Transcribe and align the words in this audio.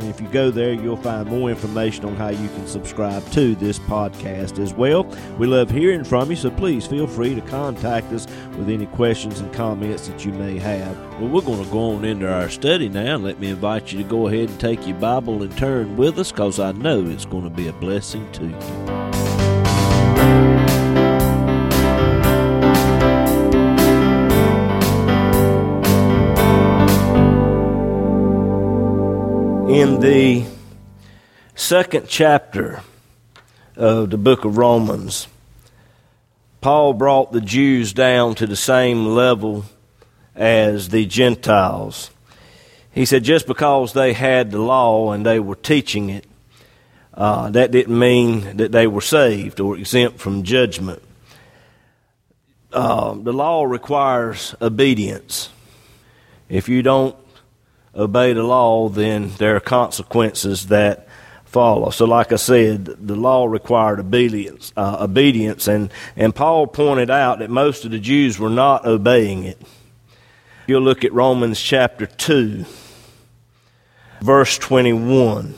and 0.00 0.10
if 0.10 0.20
you 0.20 0.28
go 0.28 0.50
there, 0.50 0.72
you'll 0.72 0.96
find 0.96 1.28
more 1.28 1.50
information 1.50 2.04
on 2.04 2.16
how 2.16 2.28
you 2.28 2.48
can 2.48 2.66
subscribe 2.66 3.24
to 3.32 3.54
this 3.54 3.78
podcast 3.78 4.58
as 4.58 4.72
well. 4.72 5.04
We 5.38 5.46
love 5.46 5.70
hearing 5.70 6.04
from 6.04 6.30
you, 6.30 6.36
so 6.36 6.50
please 6.50 6.86
feel 6.86 7.06
free 7.06 7.34
to 7.34 7.40
contact 7.42 8.12
us 8.12 8.26
with 8.56 8.68
any 8.68 8.86
questions 8.86 9.40
and 9.40 9.52
comments 9.52 10.08
that 10.08 10.24
you 10.24 10.32
may 10.32 10.58
have. 10.58 10.96
Well, 11.20 11.28
we're 11.28 11.42
going 11.42 11.64
to 11.64 11.70
go 11.70 11.92
on 11.92 12.04
into 12.04 12.32
our 12.32 12.48
study 12.48 12.88
now. 12.88 13.16
Let 13.16 13.38
me 13.38 13.50
invite 13.50 13.92
you 13.92 13.98
to 13.98 14.04
go 14.08 14.26
ahead 14.28 14.48
and 14.48 14.60
take 14.60 14.86
your 14.86 14.98
Bible 14.98 15.42
and 15.42 15.56
turn 15.56 15.96
with 15.96 16.18
us 16.18 16.32
because 16.32 16.58
I 16.58 16.72
know 16.72 17.06
it's 17.06 17.26
going 17.26 17.44
to 17.44 17.50
be 17.50 17.68
a 17.68 17.72
blessing 17.74 18.30
to 18.32 18.46
you. 18.46 18.99
In 29.70 30.00
the 30.00 30.44
second 31.54 32.08
chapter 32.08 32.82
of 33.76 34.10
the 34.10 34.18
book 34.18 34.44
of 34.44 34.58
Romans, 34.58 35.28
Paul 36.60 36.92
brought 36.92 37.30
the 37.30 37.40
Jews 37.40 37.92
down 37.92 38.34
to 38.34 38.48
the 38.48 38.56
same 38.56 39.06
level 39.06 39.64
as 40.34 40.88
the 40.88 41.06
Gentiles. 41.06 42.10
He 42.90 43.04
said 43.04 43.22
just 43.22 43.46
because 43.46 43.92
they 43.92 44.12
had 44.12 44.50
the 44.50 44.58
law 44.58 45.12
and 45.12 45.24
they 45.24 45.38
were 45.38 45.54
teaching 45.54 46.10
it, 46.10 46.26
uh, 47.14 47.50
that 47.50 47.70
didn't 47.70 47.96
mean 47.96 48.56
that 48.56 48.72
they 48.72 48.88
were 48.88 49.00
saved 49.00 49.60
or 49.60 49.76
exempt 49.76 50.18
from 50.18 50.42
judgment. 50.42 51.00
Uh, 52.72 53.14
the 53.14 53.32
law 53.32 53.62
requires 53.62 54.52
obedience. 54.60 55.48
If 56.48 56.68
you 56.68 56.82
don't 56.82 57.14
obey 57.94 58.32
the 58.32 58.42
law, 58.42 58.88
then 58.88 59.30
there 59.38 59.56
are 59.56 59.60
consequences 59.60 60.66
that 60.68 61.08
follow. 61.44 61.90
So, 61.90 62.04
like 62.04 62.32
I 62.32 62.36
said, 62.36 62.84
the 62.84 63.16
law 63.16 63.46
required 63.46 63.98
obedience, 63.98 64.72
uh, 64.76 64.98
obedience, 65.00 65.66
and 65.66 65.90
and 66.16 66.34
Paul 66.34 66.66
pointed 66.66 67.10
out 67.10 67.40
that 67.40 67.50
most 67.50 67.84
of 67.84 67.90
the 67.90 67.98
Jews 67.98 68.38
were 68.38 68.50
not 68.50 68.86
obeying 68.86 69.44
it. 69.44 69.60
You'll 70.66 70.82
look 70.82 71.04
at 71.04 71.12
Romans 71.12 71.60
chapter 71.60 72.06
two, 72.06 72.64
verse 74.20 74.56
twenty-one. 74.58 75.54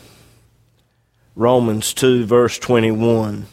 Romans 1.37 1.93
two, 1.93 2.25
verse 2.25 2.59
twenty-one. 2.59 3.47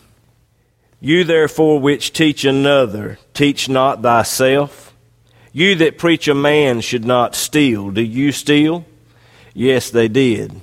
You 1.01 1.23
therefore 1.23 1.79
which 1.79 2.11
teach 2.13 2.45
another, 2.45 3.19
teach 3.33 3.69
not 3.69 4.01
thyself. 4.01 4.88
You 5.51 5.75
that 5.75 5.97
preach 5.97 6.27
a 6.27 6.35
man 6.35 6.81
should 6.81 7.05
not 7.05 7.35
steal. 7.35 7.89
Do 7.89 8.01
you 8.01 8.31
steal? 8.31 8.85
Yes, 9.53 9.89
they 9.89 10.07
did. 10.07 10.61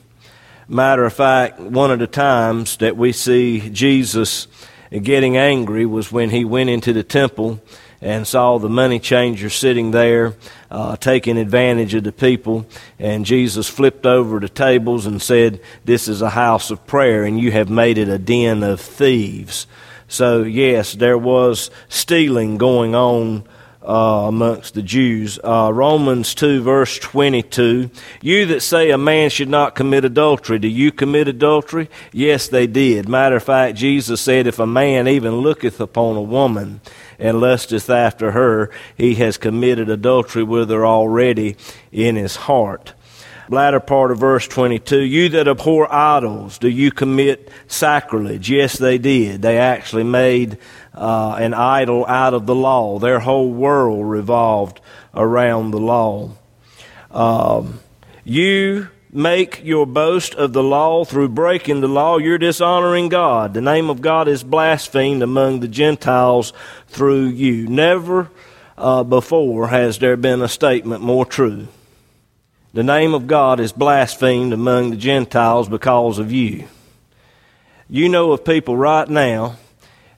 Matter 0.68 1.04
of 1.04 1.12
fact, 1.12 1.58
one 1.58 1.90
of 1.90 1.98
the 1.98 2.06
times 2.06 2.76
that 2.78 2.96
we 2.96 3.12
see 3.12 3.68
Jesus 3.70 4.46
getting 4.90 5.36
angry 5.36 5.86
was 5.86 6.12
when 6.12 6.30
he 6.30 6.44
went 6.44 6.70
into 6.70 6.92
the 6.92 7.02
temple 7.02 7.60
and 8.00 8.26
saw 8.26 8.58
the 8.58 8.68
money 8.68 9.00
changer 9.00 9.50
sitting 9.50 9.90
there, 9.90 10.34
uh, 10.70 10.96
taking 10.96 11.36
advantage 11.36 11.94
of 11.94 12.04
the 12.04 12.12
people. 12.12 12.66
And 12.98 13.26
Jesus 13.26 13.68
flipped 13.68 14.06
over 14.06 14.38
the 14.38 14.48
tables 14.48 15.06
and 15.06 15.20
said, 15.20 15.60
This 15.84 16.06
is 16.06 16.22
a 16.22 16.30
house 16.30 16.70
of 16.70 16.86
prayer, 16.86 17.24
and 17.24 17.40
you 17.40 17.50
have 17.52 17.70
made 17.70 17.98
it 17.98 18.08
a 18.08 18.18
den 18.18 18.62
of 18.62 18.80
thieves. 18.80 19.66
So, 20.08 20.42
yes, 20.42 20.92
there 20.92 21.18
was 21.18 21.70
stealing 21.88 22.58
going 22.58 22.94
on 22.94 23.44
uh, 23.86 24.26
amongst 24.28 24.74
the 24.74 24.82
Jews. 24.82 25.38
Uh, 25.42 25.70
Romans 25.72 26.34
2, 26.34 26.62
verse 26.62 26.98
22. 26.98 27.90
You 28.20 28.46
that 28.46 28.60
say 28.60 28.90
a 28.90 28.98
man 28.98 29.30
should 29.30 29.48
not 29.48 29.74
commit 29.74 30.04
adultery, 30.04 30.58
do 30.58 30.68
you 30.68 30.90
commit 30.90 31.28
adultery? 31.28 31.88
Yes, 32.12 32.48
they 32.48 32.66
did. 32.66 33.08
Matter 33.08 33.36
of 33.36 33.44
fact, 33.44 33.76
Jesus 33.78 34.20
said, 34.20 34.46
if 34.46 34.58
a 34.58 34.66
man 34.66 35.06
even 35.06 35.36
looketh 35.36 35.80
upon 35.80 36.16
a 36.16 36.22
woman 36.22 36.80
and 37.18 37.40
lusteth 37.40 37.88
after 37.88 38.32
her, 38.32 38.70
he 38.96 39.14
has 39.14 39.36
committed 39.38 39.88
adultery 39.88 40.42
with 40.42 40.68
her 40.70 40.84
already 40.84 41.56
in 41.92 42.16
his 42.16 42.36
heart 42.36 42.92
latter 43.48 43.80
part 43.80 44.10
of 44.10 44.18
verse 44.18 44.46
22 44.48 45.00
You 45.00 45.28
that 45.30 45.48
abhor 45.48 45.92
idols, 45.92 46.58
do 46.58 46.68
you 46.68 46.90
commit 46.90 47.50
sacrilege? 47.66 48.50
Yes, 48.50 48.78
they 48.78 48.98
did. 48.98 49.42
They 49.42 49.58
actually 49.58 50.04
made 50.04 50.58
uh, 50.94 51.36
an 51.38 51.54
idol 51.54 52.06
out 52.06 52.34
of 52.34 52.46
the 52.46 52.54
law. 52.54 52.98
Their 52.98 53.20
whole 53.20 53.50
world 53.50 54.08
revolved 54.08 54.80
around 55.14 55.70
the 55.70 55.80
law. 55.80 56.32
Um, 57.10 57.80
you 58.24 58.88
make 59.12 59.64
your 59.64 59.86
boast 59.86 60.34
of 60.34 60.52
the 60.52 60.62
law 60.62 61.04
through 61.04 61.30
breaking 61.30 61.80
the 61.80 61.88
law, 61.88 62.18
you're 62.18 62.38
dishonoring 62.38 63.08
God. 63.08 63.54
The 63.54 63.60
name 63.60 63.88
of 63.88 64.02
God 64.02 64.28
is 64.28 64.44
blasphemed 64.44 65.22
among 65.22 65.60
the 65.60 65.68
Gentiles 65.68 66.52
through 66.88 67.28
you. 67.28 67.66
Never 67.66 68.30
uh, 68.76 69.04
before 69.04 69.68
has 69.68 69.98
there 69.98 70.16
been 70.16 70.42
a 70.42 70.48
statement 70.48 71.02
more 71.02 71.24
true. 71.24 71.68
The 72.72 72.82
name 72.82 73.14
of 73.14 73.26
God 73.26 73.60
is 73.60 73.72
blasphemed 73.72 74.52
among 74.52 74.90
the 74.90 74.96
Gentiles 74.96 75.68
because 75.68 76.18
of 76.18 76.30
you. 76.32 76.68
You 77.88 78.08
know 78.08 78.32
of 78.32 78.44
people 78.44 78.76
right 78.76 79.08
now, 79.08 79.56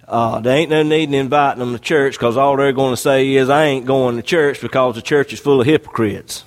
uh, 0.08 0.40
there 0.40 0.56
ain't 0.56 0.70
no 0.70 0.82
need 0.82 1.10
in 1.10 1.14
inviting 1.14 1.60
them 1.60 1.72
to 1.72 1.78
church 1.78 2.14
because 2.14 2.36
all 2.36 2.56
they're 2.56 2.72
going 2.72 2.94
to 2.94 2.96
say 2.96 3.34
is, 3.34 3.50
I 3.50 3.64
ain't 3.64 3.84
going 3.84 4.16
to 4.16 4.22
church 4.22 4.60
because 4.62 4.94
the 4.94 5.02
church 5.02 5.32
is 5.32 5.40
full 5.40 5.60
of 5.60 5.66
hypocrites. 5.66 6.44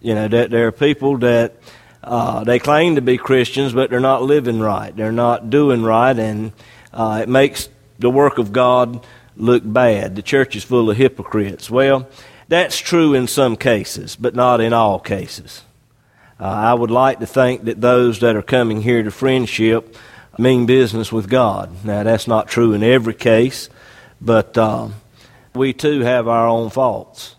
You 0.00 0.14
know, 0.14 0.28
that 0.28 0.50
there 0.50 0.66
are 0.66 0.72
people 0.72 1.18
that 1.18 1.54
uh, 2.02 2.44
they 2.44 2.58
claim 2.58 2.94
to 2.94 3.02
be 3.02 3.18
Christians, 3.18 3.72
but 3.72 3.90
they're 3.90 4.00
not 4.00 4.22
living 4.22 4.58
right. 4.60 4.94
They're 4.94 5.12
not 5.12 5.50
doing 5.50 5.82
right, 5.82 6.18
and 6.18 6.52
uh, 6.92 7.20
it 7.22 7.28
makes 7.28 7.68
the 7.98 8.10
work 8.10 8.38
of 8.38 8.52
God 8.52 9.06
look 9.36 9.62
bad. 9.64 10.16
The 10.16 10.22
church 10.22 10.56
is 10.56 10.64
full 10.64 10.90
of 10.90 10.96
hypocrites. 10.96 11.70
Well, 11.70 12.08
that's 12.48 12.78
true 12.78 13.14
in 13.14 13.26
some 13.26 13.56
cases, 13.56 14.16
but 14.16 14.34
not 14.34 14.60
in 14.60 14.72
all 14.72 14.98
cases. 14.98 15.62
Uh, 16.38 16.44
I 16.44 16.74
would 16.74 16.90
like 16.90 17.20
to 17.20 17.26
think 17.26 17.64
that 17.64 17.80
those 17.80 18.20
that 18.20 18.36
are 18.36 18.42
coming 18.42 18.82
here 18.82 19.02
to 19.02 19.10
friendship 19.10 19.96
mean 20.38 20.66
business 20.66 21.12
with 21.12 21.30
God. 21.30 21.84
Now, 21.84 22.02
that's 22.02 22.26
not 22.26 22.48
true 22.48 22.72
in 22.72 22.82
every 22.82 23.14
case, 23.14 23.68
but 24.20 24.58
um, 24.58 24.94
we 25.54 25.72
too 25.72 26.00
have 26.00 26.26
our 26.28 26.48
own 26.48 26.70
faults. 26.70 27.36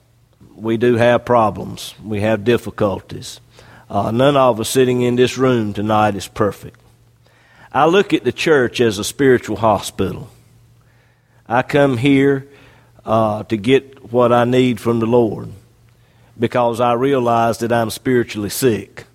We 0.56 0.78
do 0.78 0.96
have 0.96 1.26
problems. 1.26 1.94
We 2.04 2.22
have 2.22 2.46
difficulties. 2.46 3.42
Uh, 3.90 4.12
none 4.12 4.38
of 4.38 4.60
us 4.60 4.70
sitting 4.70 5.02
in 5.02 5.16
this 5.16 5.38
room 5.38 5.74
tonight 5.74 6.16
is 6.16 6.28
perfect. 6.28 6.80
I 7.72 7.86
look 7.88 8.14
at 8.14 8.24
the 8.24 8.32
church 8.32 8.80
as 8.80 8.98
a 8.98 9.04
spiritual 9.04 9.58
hospital. 9.58 10.30
I 11.48 11.62
come 11.62 11.98
here 11.98 12.48
uh, 13.06 13.44
to 13.44 13.58
get 13.58 14.12
what 14.12 14.32
I 14.32 14.46
need 14.46 14.80
from 14.80 15.00
the 15.00 15.06
Lord 15.06 15.50
because 16.38 16.80
I 16.80 16.94
realize 16.94 17.60
that 17.60 17.72
I'm 17.72 17.90
spiritually 17.90 18.50
sick 18.50 19.06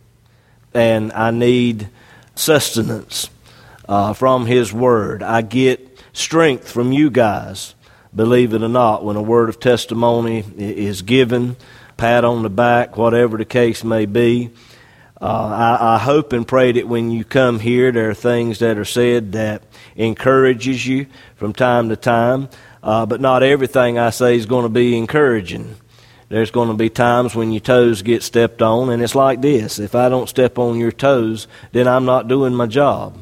and 0.73 1.13
I 1.13 1.31
need 1.31 1.89
sustenance 2.35 3.29
uh, 3.89 4.13
from 4.13 4.47
His 4.47 4.73
Word. 4.73 5.23
I 5.23 5.43
get 5.43 5.91
strength 6.13 6.71
from 6.71 6.93
you 6.93 7.11
guys, 7.11 7.75
believe 8.15 8.55
it 8.55 8.63
or 8.63 8.69
not, 8.69 9.05
when 9.05 9.17
a 9.17 9.23
word 9.23 9.49
of 9.49 9.61
testimony 9.61 10.45
is 10.57 11.03
given, 11.03 11.57
pat 11.97 12.25
on 12.25 12.43
the 12.43 12.51
back, 12.51 12.97
whatever 12.97 13.37
the 13.37 13.45
case 13.45 13.85
may 13.85 14.07
be. 14.07 14.51
Uh, 15.21 15.77
I, 15.81 15.97
I, 15.97 15.99
hope 15.99 16.33
and 16.33 16.49
pray 16.49 16.73
that 16.73 16.89
when 16.89 17.11
you 17.11 17.25
come 17.25 17.61
here, 17.61 17.93
there 17.93 18.09
are 18.09 18.15
things 18.15 18.61
that 18.61 18.79
are 18.79 18.87
said 18.87 19.33
that 19.33 19.63
encourages 19.95 20.87
you 20.87 21.09
from 21.37 21.53
time 21.53 21.91
to 21.91 21.97
time. 21.97 22.49
Uh, 22.83 23.07
but 23.07 23.21
not 23.21 23.43
everything 23.43 23.99
I 23.99 24.11
say 24.11 24.37
is 24.37 24.47
going 24.47 24.63
to 24.63 24.71
be 24.71 24.97
encouraging. 24.97 25.77
There's 26.29 26.51
going 26.51 26.69
to 26.69 26.75
be 26.75 26.89
times 26.89 27.35
when 27.35 27.53
your 27.53 27.61
toes 27.61 28.03
get 28.03 28.23
stepped 28.23 28.63
on, 28.63 28.91
and 28.91 29.03
it's 29.03 29.15
like 29.15 29.41
this 29.41 29.79
if 29.79 29.95
I 29.95 30.09
don't 30.09 30.29
step 30.29 30.59
on 30.59 30.79
your 30.79 30.93
toes, 30.93 31.49
then 31.73 31.89
I'm 31.89 32.05
not 32.05 32.29
doing 32.29 32.55
my 32.55 32.67
job. 32.67 33.19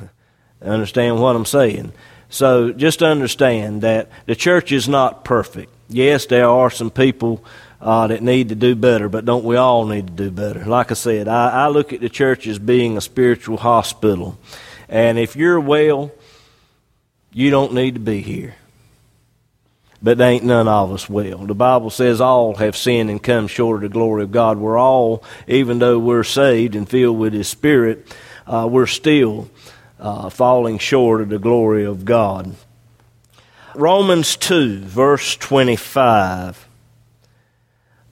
understand 0.62 1.20
what 1.20 1.36
I'm 1.36 1.44
saying? 1.44 1.92
So 2.30 2.72
just 2.72 3.02
understand 3.02 3.82
that 3.82 4.08
the 4.26 4.34
church 4.34 4.72
is 4.72 4.88
not 4.88 5.24
perfect. 5.24 5.70
Yes, 5.88 6.26
there 6.26 6.48
are 6.48 6.70
some 6.70 6.90
people 6.90 7.44
uh, 7.80 8.06
that 8.06 8.22
need 8.22 8.48
to 8.48 8.54
do 8.54 8.74
better, 8.74 9.10
but 9.10 9.26
don't 9.26 9.44
we 9.44 9.56
all 9.56 9.84
need 9.84 10.06
to 10.06 10.12
do 10.12 10.30
better? 10.30 10.64
Like 10.64 10.90
I 10.90 10.94
said, 10.94 11.28
I, 11.28 11.50
I 11.50 11.68
look 11.68 11.92
at 11.92 12.00
the 12.00 12.08
church 12.08 12.46
as 12.46 12.58
being 12.58 12.96
a 12.96 13.02
spiritual 13.02 13.58
hospital. 13.58 14.38
And 14.88 15.18
if 15.18 15.36
you're 15.36 15.60
well, 15.60 16.10
you 17.32 17.50
don't 17.50 17.74
need 17.74 17.94
to 17.94 18.00
be 18.00 18.22
here. 18.22 18.54
But 20.04 20.20
ain't 20.20 20.44
none 20.44 20.68
of 20.68 20.92
us 20.92 21.08
well. 21.08 21.38
The 21.38 21.54
Bible 21.54 21.88
says 21.88 22.20
all 22.20 22.56
have 22.56 22.76
sinned 22.76 23.08
and 23.08 23.22
come 23.22 23.46
short 23.46 23.76
of 23.76 23.90
the 23.90 23.94
glory 23.94 24.22
of 24.22 24.30
God. 24.30 24.58
We're 24.58 24.78
all, 24.78 25.24
even 25.48 25.78
though 25.78 25.98
we're 25.98 26.24
saved 26.24 26.76
and 26.76 26.86
filled 26.86 27.18
with 27.18 27.32
His 27.32 27.48
Spirit, 27.48 28.14
uh, 28.46 28.68
we're 28.70 28.84
still 28.84 29.48
uh, 29.98 30.28
falling 30.28 30.76
short 30.76 31.22
of 31.22 31.30
the 31.30 31.38
glory 31.38 31.86
of 31.86 32.04
God. 32.04 32.54
Romans 33.74 34.36
2, 34.36 34.80
verse 34.80 35.36
25. 35.36 36.68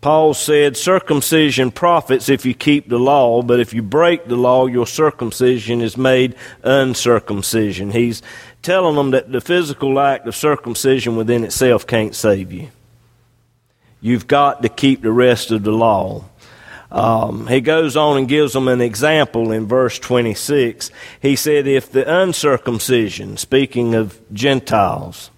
Paul 0.00 0.34
said, 0.34 0.76
Circumcision 0.76 1.70
profits 1.70 2.28
if 2.28 2.46
you 2.46 2.54
keep 2.54 2.88
the 2.88 2.98
law, 2.98 3.42
but 3.42 3.60
if 3.60 3.74
you 3.74 3.82
break 3.82 4.26
the 4.26 4.34
law, 4.34 4.66
your 4.66 4.86
circumcision 4.86 5.82
is 5.82 5.96
made 5.96 6.34
uncircumcision. 6.64 7.90
He's 7.90 8.22
telling 8.62 8.96
them 8.96 9.10
that 9.10 9.30
the 9.30 9.40
physical 9.40 9.98
act 9.98 10.26
of 10.26 10.36
circumcision 10.36 11.16
within 11.16 11.44
itself 11.44 11.86
can't 11.86 12.14
save 12.14 12.52
you. 12.52 12.70
You've 14.00 14.26
got 14.26 14.62
to 14.62 14.68
keep 14.68 15.02
the 15.02 15.12
rest 15.12 15.50
of 15.50 15.62
the 15.64 15.72
law. 15.72 16.24
Um, 16.90 17.46
he 17.46 17.60
goes 17.60 17.96
on 17.96 18.18
and 18.18 18.28
gives 18.28 18.52
them 18.52 18.68
an 18.68 18.80
example 18.80 19.50
in 19.50 19.66
verse 19.66 19.98
26. 19.98 20.90
He 21.20 21.36
said, 21.36 21.66
If 21.66 21.90
the 21.90 22.20
uncircumcision, 22.22 23.36
speaking 23.36 23.94
of 23.94 24.20
Gentiles, 24.32 25.30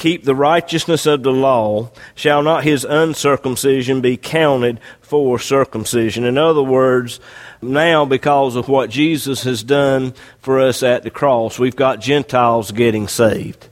keep 0.00 0.24
the 0.24 0.34
righteousness 0.34 1.04
of 1.04 1.22
the 1.22 1.30
law, 1.30 1.90
shall 2.14 2.42
not 2.42 2.64
his 2.64 2.86
uncircumcision 2.86 4.00
be 4.00 4.16
counted 4.16 4.80
for 5.02 5.38
circumcision? 5.38 6.24
In 6.24 6.38
other 6.38 6.62
words, 6.62 7.20
now 7.60 8.06
because 8.06 8.56
of 8.56 8.66
what 8.66 8.88
Jesus 8.88 9.42
has 9.42 9.62
done 9.62 10.14
for 10.38 10.58
us 10.58 10.82
at 10.82 11.02
the 11.02 11.10
cross, 11.10 11.58
we've 11.58 11.76
got 11.76 12.00
Gentiles 12.00 12.72
getting 12.72 13.08
saved. 13.08 13.68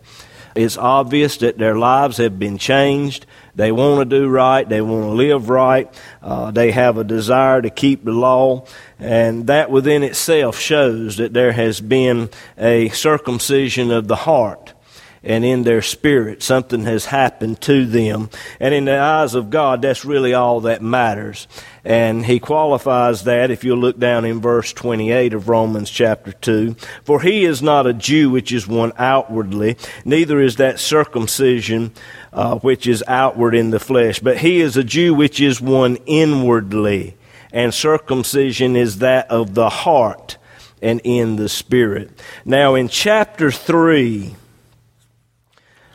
It's 0.55 0.77
obvious 0.77 1.39
that 1.39 1.57
their 1.57 1.79
lives 1.79 2.19
have 2.19 2.39
been 2.39 2.59
changed. 2.59 3.25
They 3.55 3.73
want 3.73 4.11
to 4.11 4.19
do 4.19 4.29
right. 4.29 4.69
They 4.69 4.83
want 4.83 5.05
to 5.05 5.11
live 5.11 5.49
right. 5.49 5.89
Uh, 6.21 6.51
they 6.51 6.73
have 6.73 6.99
a 6.99 7.05
desire 7.05 7.63
to 7.63 7.71
keep 7.71 8.05
the 8.05 8.13
law. 8.13 8.67
And 8.99 9.47
that 9.47 9.71
within 9.71 10.03
itself 10.03 10.59
shows 10.59 11.17
that 11.17 11.33
there 11.33 11.53
has 11.53 11.81
been 11.81 12.29
a 12.59 12.91
circumcision 12.91 13.91
of 13.91 14.09
the 14.09 14.17
heart 14.17 14.75
and 15.23 15.45
in 15.45 15.63
their 15.63 15.83
spirit. 15.83 16.43
Something 16.43 16.85
has 16.85 17.07
happened 17.07 17.61
to 17.63 17.85
them. 17.87 18.31
And 18.61 18.75
in 18.75 18.85
the 18.85 18.99
eyes 18.99 19.35
of 19.35 19.51
God, 19.51 19.83
that's 19.83 20.05
really 20.05 20.35
all 20.35 20.61
that 20.63 20.83
matters. 20.83 21.49
And 21.85 22.25
he 22.25 22.39
qualifies 22.39 23.25
that 23.25 23.51
if 23.51 23.65
you 23.65 23.75
look 23.75 23.99
down 23.99 24.25
in 24.25 24.41
verse 24.41 24.73
28 24.73 25.35
of 25.35 25.49
Romans 25.49 25.91
chapter 25.91 26.33
2. 26.33 26.77
For 27.05 27.21
he 27.21 27.45
is 27.45 27.63
not 27.63 27.87
a 27.87 27.95
Jew 27.95 28.31
which 28.31 28.53
is 28.53 28.67
one 28.67 28.93
outwardly, 28.99 29.77
neither 30.05 30.41
is 30.41 30.57
that 30.57 30.81
circumcision 30.81 31.93
uh, 32.33 32.59
which 32.59 32.87
is 32.87 33.03
outward 33.09 33.55
in 33.55 33.71
the 33.71 33.81
flesh, 33.81 34.21
but 34.21 34.39
he 34.39 34.61
is 34.61 34.77
a 34.77 34.85
Jew 34.85 35.15
which 35.15 35.41
is 35.41 35.61
one 35.61 35.97
inwardly. 36.07 37.17
And 37.53 37.73
circumcision 37.73 38.77
is 38.77 38.99
that 38.99 39.31
of 39.31 39.55
the 39.55 39.71
heart 39.71 40.37
and 40.83 41.01
in 41.03 41.37
the 41.37 41.49
spirit. 41.49 42.11
Now 42.45 42.75
in 42.75 42.89
chapter 42.89 43.51
3, 43.51 44.37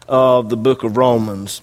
of 0.07 0.50
the 0.50 0.57
book 0.57 0.83
of 0.83 0.97
Romans. 0.97 1.61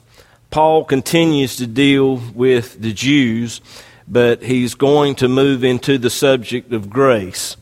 Paul 0.50 0.84
continues 0.84 1.56
to 1.56 1.66
deal 1.66 2.16
with 2.34 2.80
the 2.80 2.92
Jews, 2.92 3.60
but 4.08 4.42
he's 4.42 4.74
going 4.74 5.14
to 5.16 5.28
move 5.28 5.62
into 5.62 5.96
the 5.98 6.10
subject 6.10 6.72
of 6.72 6.90
grace. 6.90 7.56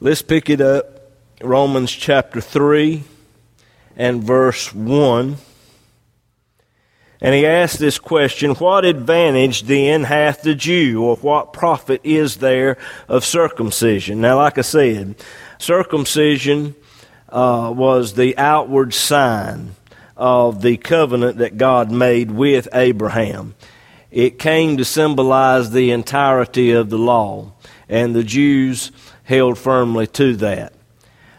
Let's 0.00 0.22
pick 0.22 0.50
it 0.50 0.60
up, 0.60 1.10
Romans 1.40 1.90
chapter 1.90 2.40
3 2.40 3.02
and 3.96 4.22
verse 4.22 4.74
1. 4.74 5.36
And 7.20 7.34
he 7.34 7.46
asks 7.46 7.78
this 7.78 7.98
question 7.98 8.50
What 8.56 8.84
advantage 8.84 9.62
then 9.62 10.04
hath 10.04 10.42
the 10.42 10.54
Jew, 10.54 11.02
or 11.02 11.16
what 11.16 11.54
profit 11.54 12.02
is 12.04 12.36
there 12.36 12.76
of 13.08 13.24
circumcision? 13.24 14.20
Now, 14.20 14.36
like 14.36 14.58
I 14.58 14.60
said, 14.60 15.14
circumcision 15.58 16.74
uh, 17.30 17.72
was 17.74 18.12
the 18.12 18.36
outward 18.36 18.92
sign 18.92 19.74
of 20.16 20.62
the 20.62 20.76
covenant 20.76 21.38
that 21.38 21.58
God 21.58 21.90
made 21.90 22.30
with 22.30 22.68
Abraham. 22.72 23.54
It 24.10 24.38
came 24.38 24.76
to 24.76 24.84
symbolize 24.84 25.70
the 25.70 25.90
entirety 25.90 26.70
of 26.70 26.88
the 26.90 26.98
law, 26.98 27.52
and 27.88 28.14
the 28.14 28.22
Jews 28.22 28.92
held 29.24 29.58
firmly 29.58 30.06
to 30.08 30.36
that. 30.36 30.72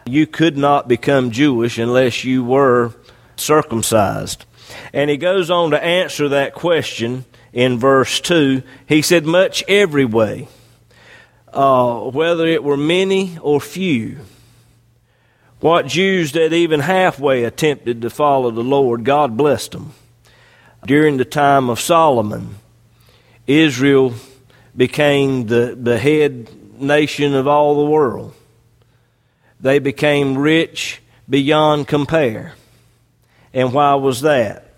You 0.05 0.27
could 0.27 0.57
not 0.57 0.87
become 0.87 1.31
Jewish 1.31 1.77
unless 1.77 2.23
you 2.23 2.43
were 2.43 2.93
circumcised. 3.37 4.45
And 4.93 5.09
he 5.09 5.17
goes 5.17 5.49
on 5.49 5.71
to 5.71 5.83
answer 5.83 6.29
that 6.29 6.53
question 6.53 7.25
in 7.53 7.79
verse 7.79 8.19
2. 8.19 8.61
He 8.87 9.01
said, 9.01 9.25
Much 9.25 9.63
every 9.67 10.05
way, 10.05 10.47
uh, 11.53 12.01
whether 12.01 12.45
it 12.45 12.63
were 12.63 12.77
many 12.77 13.37
or 13.41 13.61
few. 13.61 14.19
What 15.59 15.87
Jews 15.87 16.33
that 16.33 16.53
even 16.53 16.81
halfway 16.81 17.43
attempted 17.43 18.01
to 18.01 18.09
follow 18.09 18.51
the 18.51 18.63
Lord, 18.63 19.03
God 19.03 19.37
blessed 19.37 19.71
them. 19.71 19.93
During 20.85 21.17
the 21.17 21.25
time 21.25 21.69
of 21.69 21.79
Solomon, 21.79 22.55
Israel 23.47 24.13
became 24.75 25.47
the, 25.47 25.77
the 25.79 25.97
head 25.97 26.49
nation 26.79 27.33
of 27.33 27.47
all 27.47 27.83
the 27.83 27.89
world. 27.89 28.33
They 29.59 29.79
became 29.79 30.37
rich 30.37 31.01
beyond 31.29 31.87
compare. 31.87 32.53
And 33.53 33.73
why 33.73 33.95
was 33.95 34.21
that? 34.21 34.73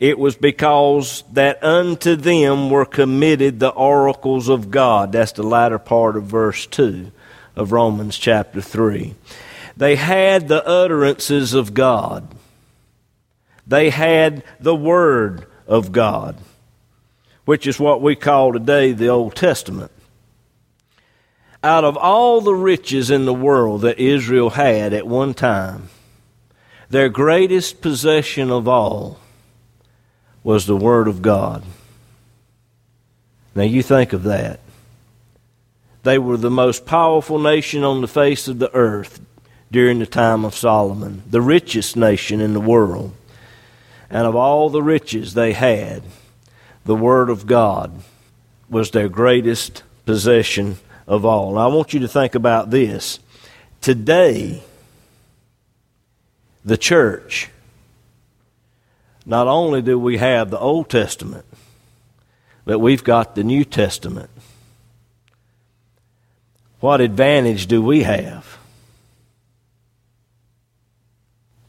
It 0.00 0.18
was 0.18 0.34
because 0.34 1.22
that 1.32 1.62
unto 1.62 2.16
them 2.16 2.70
were 2.70 2.86
committed 2.86 3.60
the 3.60 3.68
oracles 3.68 4.48
of 4.48 4.70
God. 4.70 5.12
That's 5.12 5.32
the 5.32 5.44
latter 5.44 5.78
part 5.78 6.16
of 6.16 6.24
verse 6.24 6.66
2 6.66 7.12
of 7.54 7.70
Romans 7.70 8.18
chapter 8.18 8.60
3. 8.60 9.14
They 9.76 9.96
had 9.96 10.48
the 10.48 10.66
utterances 10.66 11.54
of 11.54 11.74
God. 11.74 12.28
They 13.66 13.90
had 13.90 14.44
the 14.60 14.74
Word 14.74 15.46
of 15.66 15.92
God, 15.92 16.36
which 17.44 17.66
is 17.66 17.80
what 17.80 18.02
we 18.02 18.14
call 18.16 18.52
today 18.52 18.92
the 18.92 19.08
Old 19.08 19.34
Testament. 19.34 19.90
Out 21.64 21.84
of 21.84 21.96
all 21.96 22.40
the 22.40 22.54
riches 22.54 23.10
in 23.10 23.24
the 23.24 23.32
world 23.32 23.82
that 23.82 23.98
Israel 23.98 24.50
had 24.50 24.92
at 24.92 25.06
one 25.06 25.32
time, 25.32 25.88
their 26.90 27.08
greatest 27.08 27.80
possession 27.80 28.50
of 28.50 28.66
all 28.68 29.18
was 30.42 30.66
the 30.66 30.76
Word 30.76 31.08
of 31.08 31.22
God. 31.22 31.62
Now 33.54 33.62
you 33.62 33.82
think 33.82 34.12
of 34.12 34.24
that. 34.24 34.60
They 36.02 36.18
were 36.18 36.36
the 36.36 36.50
most 36.50 36.84
powerful 36.84 37.38
nation 37.38 37.84
on 37.84 38.00
the 38.00 38.08
face 38.08 38.48
of 38.48 38.58
the 38.58 38.74
earth 38.74 39.20
during 39.72 39.98
the 39.98 40.06
time 40.06 40.44
of 40.44 40.54
Solomon, 40.54 41.22
the 41.28 41.40
richest 41.40 41.96
nation 41.96 42.40
in 42.42 42.52
the 42.52 42.60
world. 42.60 43.12
And 44.10 44.26
of 44.26 44.36
all 44.36 44.68
the 44.68 44.82
riches 44.82 45.32
they 45.32 45.54
had, 45.54 46.02
the 46.84 46.94
Word 46.94 47.30
of 47.30 47.46
God 47.46 48.02
was 48.68 48.90
their 48.90 49.08
greatest 49.08 49.82
possession 50.04 50.76
of 51.06 51.24
all. 51.24 51.54
Now, 51.54 51.70
I 51.70 51.74
want 51.74 51.94
you 51.94 52.00
to 52.00 52.08
think 52.08 52.34
about 52.34 52.70
this. 52.70 53.18
Today, 53.80 54.62
the 56.64 56.76
church, 56.76 57.48
not 59.24 59.48
only 59.48 59.80
do 59.80 59.98
we 59.98 60.18
have 60.18 60.50
the 60.50 60.58
Old 60.58 60.90
Testament, 60.90 61.46
but 62.66 62.78
we've 62.78 63.02
got 63.02 63.34
the 63.34 63.42
New 63.42 63.64
Testament. 63.64 64.28
What 66.80 67.00
advantage 67.00 67.68
do 67.68 67.80
we 67.80 68.02
have? 68.02 68.58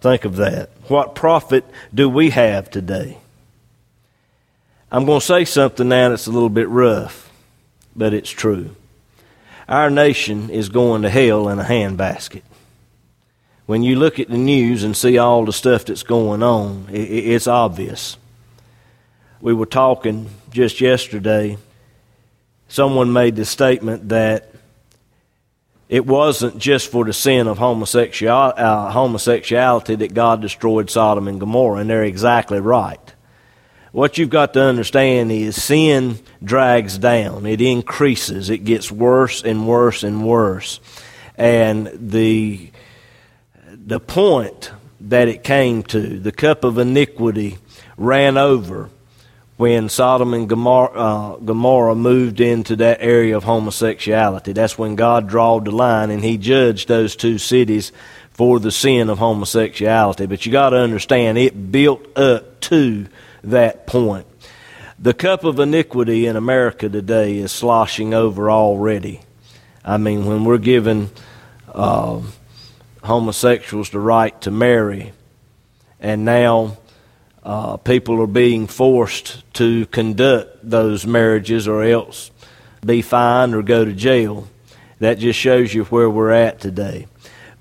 Think 0.03 0.25
of 0.25 0.35
that. 0.35 0.69
What 0.89 1.15
profit 1.15 1.63
do 1.93 2.09
we 2.09 2.31
have 2.31 2.69
today? 2.69 3.19
I'm 4.91 5.05
going 5.05 5.21
to 5.21 5.25
say 5.25 5.45
something 5.45 5.87
now 5.87 6.09
that's 6.09 6.27
a 6.27 6.31
little 6.31 6.49
bit 6.49 6.67
rough, 6.67 7.31
but 7.95 8.13
it's 8.13 8.29
true. 8.29 8.75
Our 9.65 9.89
nation 9.89 10.49
is 10.49 10.67
going 10.67 11.03
to 11.03 11.09
hell 11.09 11.47
in 11.47 11.57
a 11.57 11.63
handbasket. 11.63 12.41
When 13.65 13.81
you 13.81 13.95
look 13.95 14.19
at 14.19 14.27
the 14.27 14.37
news 14.37 14.83
and 14.83 14.97
see 14.97 15.17
all 15.17 15.45
the 15.45 15.53
stuff 15.53 15.85
that's 15.85 16.03
going 16.03 16.43
on, 16.43 16.87
it's 16.91 17.47
obvious. 17.47 18.17
We 19.39 19.53
were 19.53 19.65
talking 19.65 20.29
just 20.51 20.81
yesterday. 20.81 21.57
Someone 22.67 23.13
made 23.13 23.37
the 23.37 23.45
statement 23.45 24.09
that 24.09 24.52
it 25.89 26.05
wasn't 26.05 26.57
just 26.57 26.89
for 26.89 27.05
the 27.05 27.13
sin 27.13 27.47
of 27.47 27.57
homosexual, 27.57 28.53
uh, 28.55 28.91
homosexuality 28.91 29.95
that 29.95 30.13
God 30.13 30.41
destroyed 30.41 30.89
Sodom 30.89 31.27
and 31.27 31.39
Gomorrah, 31.39 31.81
and 31.81 31.89
they're 31.89 32.03
exactly 32.03 32.59
right. 32.59 33.13
what 33.93 34.17
you've 34.17 34.31
got 34.31 34.53
to 34.53 34.61
understand 34.61 35.31
is 35.31 35.61
sin 35.61 36.17
drags 36.43 36.97
down, 36.97 37.45
it 37.45 37.61
increases, 37.61 38.49
it 38.49 38.59
gets 38.59 38.91
worse 38.91 39.43
and 39.43 39.67
worse 39.67 40.03
and 40.03 40.25
worse. 40.25 40.79
And 41.37 41.91
the, 41.93 42.71
the 43.71 43.99
point 43.99 44.71
that 44.99 45.27
it 45.27 45.43
came 45.43 45.83
to, 45.83 46.19
the 46.19 46.31
cup 46.31 46.63
of 46.63 46.79
iniquity 46.79 47.59
ran 47.95 48.35
over 48.35 48.89
when 49.57 49.87
Sodom 49.87 50.33
and 50.33 50.49
Gomorrah, 50.49 50.91
uh, 50.91 51.35
Gomorrah, 51.37 51.95
moved 51.95 52.39
into 52.39 52.75
that 52.77 53.01
area 53.01 53.37
of 53.37 53.43
homosexuality. 53.43 54.53
That's 54.53 54.77
when 54.77 54.95
God 54.95 55.27
drawed 55.27 55.65
the 55.65 55.71
line 55.71 56.09
and 56.09 56.23
He 56.23 56.37
judged 56.37 56.87
those 56.87 57.15
two 57.15 57.37
cities 57.37 57.91
for 58.31 58.59
the 58.59 58.71
sin 58.71 59.09
of 59.09 59.19
homosexuality. 59.19 60.25
But 60.25 60.45
you 60.45 60.51
got 60.51 60.71
to 60.71 60.77
understand, 60.77 61.37
it 61.37 61.71
built 61.71 62.17
up 62.17 62.59
to 62.61 63.07
that 63.43 63.85
point. 63.85 64.25
The 64.97 65.13
cup 65.13 65.43
of 65.43 65.59
iniquity 65.59 66.25
in 66.25 66.35
America 66.35 66.89
today 66.89 67.37
is 67.37 67.51
sloshing 67.51 68.13
over 68.13 68.49
already. 68.49 69.21
I 69.83 69.97
mean, 69.97 70.25
when 70.25 70.45
we're 70.45 70.57
giving 70.57 71.11
uh, 71.67 72.21
homosexuals 73.03 73.89
the 73.89 73.99
right 73.99 74.39
to 74.41 74.51
marry, 74.51 75.11
and 75.99 76.25
now 76.25 76.77
uh, 77.43 77.77
people 77.77 78.21
are 78.21 78.27
being 78.27 78.67
forced 78.67 79.43
to 79.53 79.85
conduct 79.87 80.69
those 80.69 81.05
marriages 81.05 81.67
or 81.67 81.83
else 81.83 82.31
be 82.85 83.01
fined 83.01 83.55
or 83.55 83.61
go 83.61 83.85
to 83.85 83.93
jail. 83.93 84.47
That 84.99 85.19
just 85.19 85.39
shows 85.39 85.73
you 85.73 85.83
where 85.85 86.09
we're 86.09 86.31
at 86.31 86.59
today. 86.59 87.07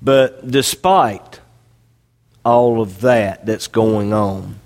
But 0.01 0.49
despite 0.49 1.39
all 2.45 2.81
of 2.81 3.01
that 3.01 3.45
that's 3.45 3.67
going 3.67 4.13
on, 4.13 4.59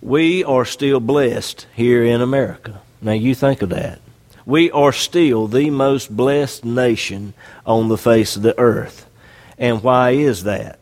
we 0.00 0.44
are 0.44 0.64
still 0.64 1.00
blessed 1.00 1.66
here 1.74 2.04
in 2.04 2.20
America. 2.20 2.80
Now, 3.02 3.12
you 3.12 3.34
think 3.34 3.62
of 3.62 3.70
that. 3.70 4.00
We 4.44 4.70
are 4.70 4.92
still 4.92 5.48
the 5.48 5.70
most 5.70 6.14
blessed 6.14 6.64
nation 6.64 7.34
on 7.64 7.88
the 7.88 7.98
face 7.98 8.36
of 8.36 8.42
the 8.42 8.58
earth. 8.58 9.08
And 9.58 9.82
why 9.82 10.10
is 10.10 10.44
that? 10.44 10.78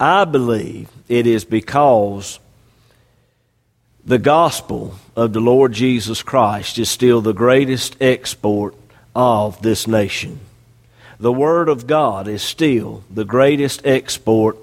I 0.00 0.24
believe 0.24 0.88
it 1.08 1.26
is 1.26 1.44
because 1.44 2.40
the 4.02 4.18
gospel 4.18 4.94
of 5.14 5.34
the 5.34 5.40
Lord 5.40 5.72
Jesus 5.72 6.22
Christ 6.22 6.78
is 6.78 6.88
still 6.88 7.20
the 7.20 7.34
greatest 7.34 7.98
export 8.00 8.74
of 9.14 9.60
this 9.60 9.86
nation. 9.86 10.40
The 11.18 11.32
Word 11.32 11.68
of 11.68 11.86
God 11.86 12.28
is 12.28 12.42
still 12.42 13.04
the 13.10 13.26
greatest 13.26 13.84
export 13.84 14.56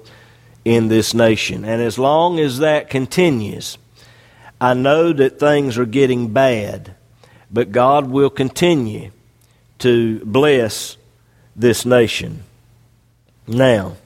in 0.64 0.88
this 0.88 1.14
nation. 1.14 1.64
And 1.64 1.80
as 1.80 2.00
long 2.00 2.40
as 2.40 2.58
that 2.58 2.90
continues, 2.90 3.78
I 4.60 4.74
know 4.74 5.12
that 5.12 5.38
things 5.38 5.78
are 5.78 5.86
getting 5.86 6.32
bad, 6.32 6.96
but 7.48 7.70
God 7.70 8.10
will 8.10 8.28
continue 8.28 9.12
to 9.78 10.18
bless 10.24 10.96
this 11.54 11.86
nation. 11.86 12.42
Now, 13.46 13.96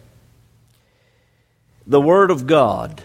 the 1.92 2.00
Word 2.00 2.30
of 2.30 2.46
God, 2.46 3.02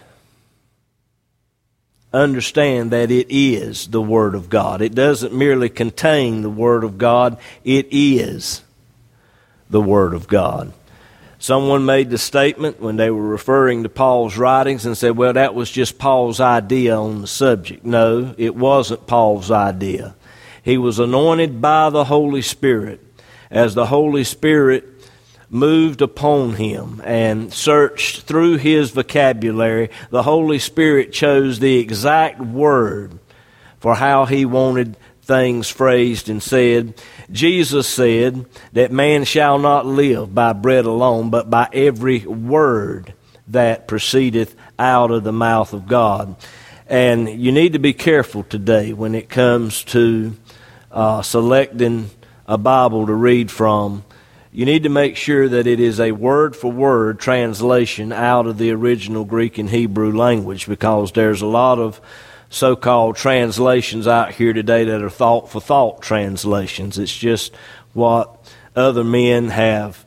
understand 2.13 2.91
that 2.91 3.11
it 3.11 3.27
is 3.29 3.87
the 3.87 4.01
Word 4.01 4.33
of 4.33 4.49
God. 4.49 4.81
It 4.81 4.95
doesn't 4.95 5.33
merely 5.33 5.69
contain 5.69 6.41
the 6.41 6.49
Word 6.49 6.85
of 6.85 6.97
God, 6.97 7.37
it 7.65 7.87
is 7.91 8.63
the 9.69 9.81
Word 9.81 10.13
of 10.13 10.27
God. 10.27 10.71
Someone 11.37 11.85
made 11.85 12.09
the 12.09 12.17
statement 12.17 12.79
when 12.79 12.95
they 12.95 13.11
were 13.11 13.27
referring 13.27 13.83
to 13.83 13.89
Paul's 13.89 14.37
writings 14.37 14.85
and 14.85 14.97
said, 14.97 15.17
well, 15.17 15.33
that 15.33 15.53
was 15.53 15.69
just 15.69 15.99
Paul's 15.99 16.39
idea 16.39 16.95
on 16.95 17.21
the 17.21 17.27
subject. 17.27 17.85
No, 17.85 18.33
it 18.37 18.55
wasn't 18.55 19.05
Paul's 19.05 19.51
idea. 19.51 20.15
He 20.63 20.77
was 20.77 20.97
anointed 20.97 21.61
by 21.61 21.89
the 21.89 22.05
Holy 22.05 22.41
Spirit. 22.41 23.01
As 23.51 23.75
the 23.75 23.85
Holy 23.85 24.23
Spirit 24.23 24.96
moved 25.49 26.01
upon 26.01 26.53
him 26.53 27.01
and 27.05 27.53
searched 27.53 28.21
through 28.21 28.57
his 28.57 28.91
vocabulary, 28.91 29.89
the 30.09 30.23
Holy 30.23 30.59
Spirit 30.59 31.13
chose 31.13 31.59
the 31.59 31.77
exact 31.79 32.39
word 32.39 33.17
for 33.79 33.95
how 33.95 34.25
he 34.25 34.45
wanted 34.45 34.97
things 35.21 35.69
phrased 35.69 36.29
and 36.29 36.41
said. 36.41 36.93
Jesus 37.31 37.87
said 37.87 38.45
that 38.73 38.91
man 38.91 39.25
shall 39.25 39.59
not 39.59 39.85
live 39.85 40.33
by 40.33 40.53
bread 40.53 40.85
alone, 40.85 41.29
but 41.29 41.49
by 41.49 41.67
every 41.73 42.19
word 42.19 43.13
that 43.47 43.87
proceedeth 43.87 44.55
out 44.79 45.11
of 45.11 45.23
the 45.23 45.31
mouth 45.31 45.73
of 45.73 45.87
God. 45.87 46.35
And 46.87 47.29
you 47.29 47.51
need 47.51 47.73
to 47.73 47.79
be 47.79 47.93
careful 47.93 48.43
today 48.43 48.93
when 48.93 49.15
it 49.15 49.29
comes 49.29 49.83
to 49.85 50.35
uh, 50.91 51.21
selecting 51.21 52.09
a 52.47 52.57
Bible 52.57 53.07
to 53.07 53.13
read 53.13 53.51
from 53.51 54.05
you 54.57 54.65
need 54.65 54.81
to 54.81 54.89
make 54.89 55.15
sure 55.15 55.47
that 55.47 55.67
it 55.67 55.79
is 55.79 55.99
a 55.99 56.13
word 56.13 56.55
for 56.55 56.71
word 56.71 57.19
translation 57.19 58.11
out 58.11 58.47
of 58.47 58.57
the 58.57 58.71
original 58.71 59.23
Greek 59.23 59.59
and 59.59 59.69
Hebrew 59.69 60.11
language 60.11 60.65
because 60.65 61.11
there's 61.11 61.43
a 61.43 61.45
lot 61.45 61.77
of 61.77 62.01
so 62.49 62.75
called 62.75 63.17
translations 63.17 64.07
out 64.07 64.31
here 64.31 64.53
today 64.53 64.85
that 64.85 65.03
are 65.03 65.11
thought 65.11 65.51
for 65.51 65.61
thought 65.61 66.01
translations. 66.01 66.97
It's 66.97 67.15
just 67.15 67.53
what 67.93 68.51
other 68.75 69.03
men 69.03 69.49
have 69.49 70.03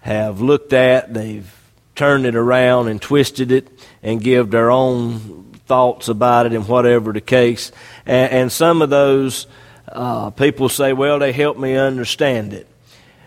have 0.00 0.40
looked 0.40 0.72
at, 0.72 1.14
they've 1.14 1.54
turned 1.94 2.26
it 2.26 2.34
around 2.34 2.88
and 2.88 3.00
twisted 3.00 3.52
it 3.52 3.68
and 4.02 4.20
give 4.20 4.50
their 4.50 4.72
own 4.72 5.52
thoughts 5.66 6.08
about 6.08 6.46
it 6.46 6.54
and 6.54 6.66
whatever 6.66 7.12
the 7.12 7.20
case. 7.20 7.70
And, 8.04 8.32
and 8.32 8.52
some 8.52 8.82
of 8.82 8.90
those 8.90 9.46
uh, 9.86 10.30
people 10.30 10.68
say, 10.68 10.92
well, 10.92 11.20
they 11.20 11.30
help 11.30 11.56
me 11.56 11.76
understand 11.76 12.52
it. 12.52 12.66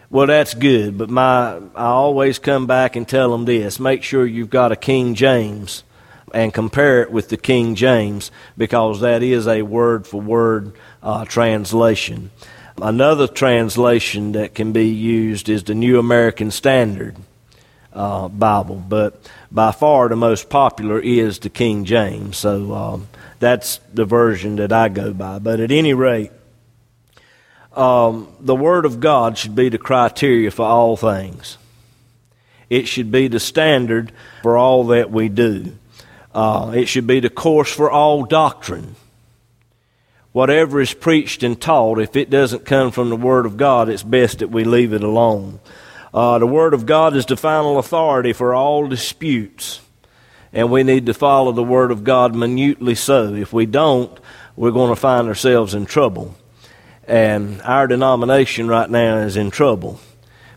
Well, 0.09 0.27
that's 0.27 0.53
good, 0.53 0.97
but 0.97 1.09
my 1.09 1.59
I 1.75 1.85
always 1.85 2.39
come 2.39 2.67
back 2.67 2.95
and 2.95 3.07
tell 3.07 3.31
them 3.31 3.45
this: 3.45 3.79
make 3.79 4.03
sure 4.03 4.25
you've 4.25 4.49
got 4.49 4.71
a 4.71 4.75
King 4.75 5.15
James 5.15 5.83
and 6.33 6.53
compare 6.53 7.01
it 7.01 7.11
with 7.11 7.29
the 7.29 7.37
King 7.37 7.75
James 7.75 8.29
because 8.57 8.99
that 9.01 9.23
is 9.23 9.47
a 9.47 9.61
word 9.63 10.05
for 10.05 10.21
word 10.21 10.73
translation. 11.27 12.31
Another 12.81 13.27
translation 13.27 14.33
that 14.33 14.53
can 14.53 14.73
be 14.73 14.87
used 14.87 15.47
is 15.47 15.63
the 15.63 15.73
New 15.73 15.97
American 15.97 16.51
Standard 16.51 17.15
uh, 17.93 18.27
Bible, 18.27 18.83
but 18.87 19.29
by 19.49 19.71
far 19.71 20.09
the 20.09 20.17
most 20.17 20.49
popular 20.49 20.99
is 20.99 21.39
the 21.39 21.49
King 21.49 21.85
James. 21.85 22.35
So 22.37 22.73
um, 22.73 23.07
that's 23.39 23.79
the 23.93 24.03
version 24.03 24.57
that 24.57 24.73
I 24.73 24.89
go 24.89 25.13
by. 25.13 25.39
But 25.39 25.61
at 25.61 25.71
any 25.71 25.93
rate, 25.93 26.31
um, 27.75 28.27
the 28.39 28.55
Word 28.55 28.85
of 28.85 28.99
God 28.99 29.37
should 29.37 29.55
be 29.55 29.69
the 29.69 29.77
criteria 29.77 30.51
for 30.51 30.65
all 30.65 30.95
things. 30.95 31.57
It 32.69 32.87
should 32.87 33.11
be 33.11 33.27
the 33.27 33.39
standard 33.39 34.11
for 34.41 34.57
all 34.57 34.85
that 34.87 35.11
we 35.11 35.29
do. 35.29 35.77
Uh, 36.33 36.73
it 36.75 36.87
should 36.87 37.07
be 37.07 37.19
the 37.19 37.29
course 37.29 37.71
for 37.71 37.89
all 37.91 38.25
doctrine. 38.25 38.95
Whatever 40.31 40.81
is 40.81 40.93
preached 40.93 41.43
and 41.43 41.59
taught, 41.59 41.99
if 41.99 42.15
it 42.15 42.29
doesn't 42.29 42.65
come 42.65 42.91
from 42.91 43.09
the 43.09 43.15
Word 43.15 43.45
of 43.45 43.55
God, 43.55 43.87
it's 43.87 44.03
best 44.03 44.39
that 44.39 44.49
we 44.49 44.65
leave 44.65 44.91
it 44.91 45.03
alone. 45.03 45.59
Uh, 46.13 46.39
the 46.39 46.47
Word 46.47 46.73
of 46.73 46.85
God 46.85 47.15
is 47.15 47.25
the 47.25 47.37
final 47.37 47.77
authority 47.77 48.33
for 48.33 48.53
all 48.53 48.87
disputes, 48.87 49.81
and 50.51 50.71
we 50.71 50.83
need 50.83 51.05
to 51.05 51.13
follow 51.13 51.51
the 51.51 51.63
Word 51.63 51.91
of 51.91 52.03
God 52.03 52.35
minutely 52.35 52.95
so. 52.95 53.33
If 53.33 53.53
we 53.53 53.65
don't, 53.65 54.17
we're 54.57 54.71
going 54.71 54.89
to 54.89 54.99
find 54.99 55.27
ourselves 55.27 55.73
in 55.73 55.85
trouble. 55.85 56.35
And 57.07 57.61
our 57.61 57.87
denomination 57.87 58.67
right 58.67 58.89
now 58.89 59.17
is 59.17 59.37
in 59.37 59.51
trouble 59.51 59.99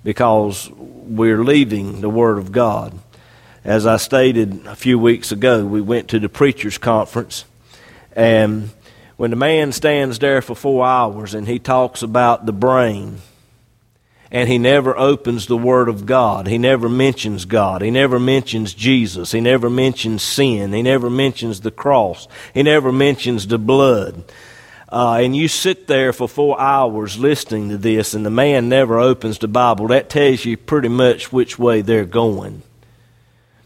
because 0.02 0.70
we're 0.70 1.44
leaving 1.44 2.00
the 2.00 2.08
Word 2.08 2.38
of 2.38 2.52
God. 2.52 2.98
As 3.64 3.86
I 3.86 3.98
stated 3.98 4.66
a 4.66 4.76
few 4.76 4.98
weeks 4.98 5.30
ago, 5.30 5.64
we 5.66 5.80
went 5.80 6.08
to 6.08 6.18
the 6.18 6.28
preacher's 6.28 6.78
conference, 6.78 7.44
and 8.12 8.70
when 9.16 9.30
the 9.30 9.36
man 9.36 9.72
stands 9.72 10.20
there 10.20 10.40
for 10.40 10.54
four 10.54 10.86
hours 10.86 11.34
and 11.34 11.46
he 11.46 11.58
talks 11.58 12.02
about 12.02 12.46
the 12.46 12.52
brain, 12.52 13.18
and 14.30 14.48
he 14.48 14.58
never 14.58 14.96
opens 14.96 15.46
the 15.46 15.56
Word 15.56 15.88
of 15.88 16.06
God. 16.06 16.46
He 16.46 16.58
never 16.58 16.88
mentions 16.88 17.44
God. 17.44 17.82
He 17.82 17.90
never 17.90 18.18
mentions 18.20 18.74
Jesus. 18.74 19.32
He 19.32 19.40
never 19.40 19.68
mentions 19.70 20.22
sin. 20.22 20.72
He 20.72 20.82
never 20.82 21.08
mentions 21.10 21.60
the 21.60 21.70
cross. 21.70 22.28
He 22.52 22.62
never 22.62 22.92
mentions 22.92 23.46
the 23.46 23.58
blood. 23.58 24.24
Uh, 24.90 25.20
and 25.22 25.36
you 25.36 25.48
sit 25.48 25.86
there 25.86 26.12
for 26.14 26.26
four 26.26 26.58
hours 26.58 27.18
listening 27.18 27.68
to 27.68 27.76
this, 27.76 28.14
and 28.14 28.24
the 28.24 28.30
man 28.30 28.68
never 28.68 28.98
opens 28.98 29.38
the 29.38 29.48
Bible, 29.48 29.88
that 29.88 30.08
tells 30.08 30.44
you 30.44 30.56
pretty 30.56 30.88
much 30.88 31.30
which 31.30 31.58
way 31.58 31.82
they're 31.82 32.06
going. 32.06 32.62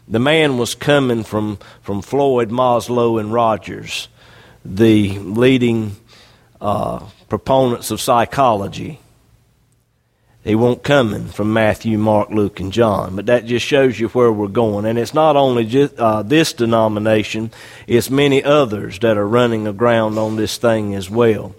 The 0.07 0.19
man 0.19 0.57
was 0.57 0.75
coming 0.75 1.23
from, 1.23 1.59
from 1.81 2.01
Freud, 2.01 2.49
Maslow, 2.49 3.21
and 3.21 3.31
Rogers, 3.31 4.09
the 4.65 5.17
leading 5.19 5.95
uh, 6.59 6.99
proponents 7.29 7.89
of 7.89 8.01
psychology. 8.01 8.99
He 10.43 10.55
won't 10.55 10.83
come 10.83 11.29
from 11.29 11.53
Matthew, 11.53 11.97
Mark, 11.97 12.29
Luke, 12.29 12.59
and 12.59 12.73
John. 12.73 13.15
But 13.15 13.27
that 13.27 13.45
just 13.45 13.65
shows 13.65 13.97
you 13.97 14.09
where 14.09 14.31
we're 14.31 14.47
going. 14.47 14.85
And 14.85 14.99
it's 14.99 15.13
not 15.13 15.37
only 15.37 15.63
just, 15.65 15.97
uh, 15.97 16.21
this 16.21 16.51
denomination, 16.51 17.51
it's 17.87 18.09
many 18.09 18.43
others 18.43 18.99
that 18.99 19.17
are 19.17 19.27
running 19.27 19.67
aground 19.67 20.17
on 20.17 20.35
this 20.35 20.57
thing 20.57 20.95
as 20.95 21.09
well. 21.09 21.55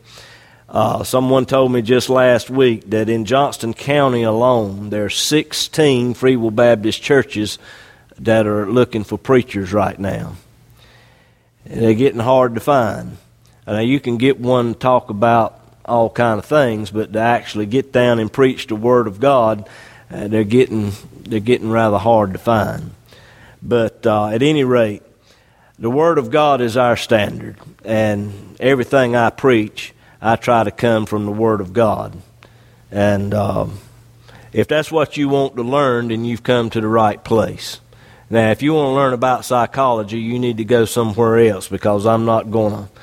Uh, 0.69 1.03
someone 1.03 1.47
told 1.47 1.73
me 1.73 1.81
just 1.81 2.11
last 2.11 2.51
week 2.51 2.91
that 2.91 3.09
in 3.09 3.25
Johnston 3.25 3.73
County 3.73 4.23
alone, 4.23 4.91
there 4.91 5.07
are 5.07 5.11
16 5.11 6.13
Free 6.13 6.37
Will 6.37 6.51
Baptist 6.51 7.01
churches 7.01 7.59
that 8.19 8.47
are 8.47 8.71
looking 8.71 9.05
for 9.05 9.17
preachers 9.17 9.73
right 9.73 9.99
now. 9.99 10.37
And 11.65 11.81
They're 11.81 11.95
getting 11.95 12.21
hard 12.21 12.55
to 12.55 12.61
find. 12.61 13.17
Now, 13.67 13.79
you 13.79 13.99
can 13.99 14.19
get 14.19 14.39
one 14.39 14.75
to 14.75 14.79
talk 14.79 15.09
about 15.09 15.64
all 15.85 16.11
kind 16.11 16.39
of 16.39 16.45
things, 16.45 16.91
but 16.91 17.13
to 17.13 17.19
actually 17.19 17.67
get 17.67 17.93
down 17.93 18.19
and 18.19 18.33
preach 18.33 18.67
the 18.67 18.77
Word 18.77 19.07
of 19.07 19.21
God, 19.21 19.69
uh, 20.11 20.29
they're 20.29 20.45
getting 20.45 20.93
they're 21.21 21.41
getting 21.41 21.71
rather 21.71 21.99
hard 21.99 22.33
to 22.33 22.39
find. 22.39 22.93
But 23.63 24.07
uh, 24.07 24.29
at 24.29 24.43
any 24.43 24.65
rate, 24.65 25.03
the 25.79 25.91
Word 25.91 26.19
of 26.19 26.31
God 26.31 26.61
is 26.61 26.77
our 26.77 26.97
standard, 26.97 27.57
and 27.85 28.57
everything 28.61 29.17
I 29.17 29.31
preach, 29.31 29.93
I 30.21 30.37
try 30.37 30.65
to 30.65 30.71
come 30.71 31.07
from 31.07 31.27
the 31.27 31.33
Word 31.33 31.61
of 31.61 31.73
God. 31.73 32.17
And 32.91 33.35
um, 33.35 33.79
if 34.53 34.69
that's 34.69 34.93
what 34.93 35.17
you 35.17 35.29
want 35.29 35.57
to 35.57 35.63
learn, 35.63 36.09
then 36.09 36.25
you've 36.25 36.43
come 36.45 36.71
to 36.71 36.81
the 36.81 36.87
right 36.87 37.23
place. 37.23 37.81
Now, 38.31 38.51
if 38.51 38.63
you 38.63 38.73
want 38.73 38.89
to 38.89 38.95
learn 38.95 39.13
about 39.13 39.45
psychology, 39.45 40.19
you 40.21 40.39
need 40.39 40.57
to 40.59 40.65
go 40.65 40.85
somewhere 40.85 41.39
else 41.39 41.69
because 41.69 42.07
I'm 42.07 42.25
not 42.25 42.51
going 42.51 42.73
to 42.73 42.94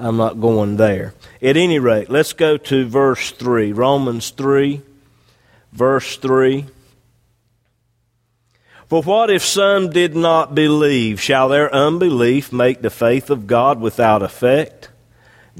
I'm 0.00 0.16
not 0.16 0.40
going 0.40 0.76
there. 0.76 1.14
At 1.42 1.56
any 1.56 1.78
rate, 1.78 2.08
let's 2.08 2.32
go 2.32 2.56
to 2.56 2.86
verse 2.86 3.30
3. 3.32 3.72
Romans 3.72 4.30
3, 4.30 4.80
verse 5.72 6.16
3. 6.16 6.66
For 8.88 9.02
what 9.02 9.30
if 9.30 9.44
some 9.44 9.90
did 9.90 10.16
not 10.16 10.54
believe? 10.54 11.20
Shall 11.20 11.48
their 11.48 11.72
unbelief 11.72 12.52
make 12.52 12.82
the 12.82 12.90
faith 12.90 13.30
of 13.30 13.46
God 13.46 13.80
without 13.80 14.22
effect? 14.22 14.88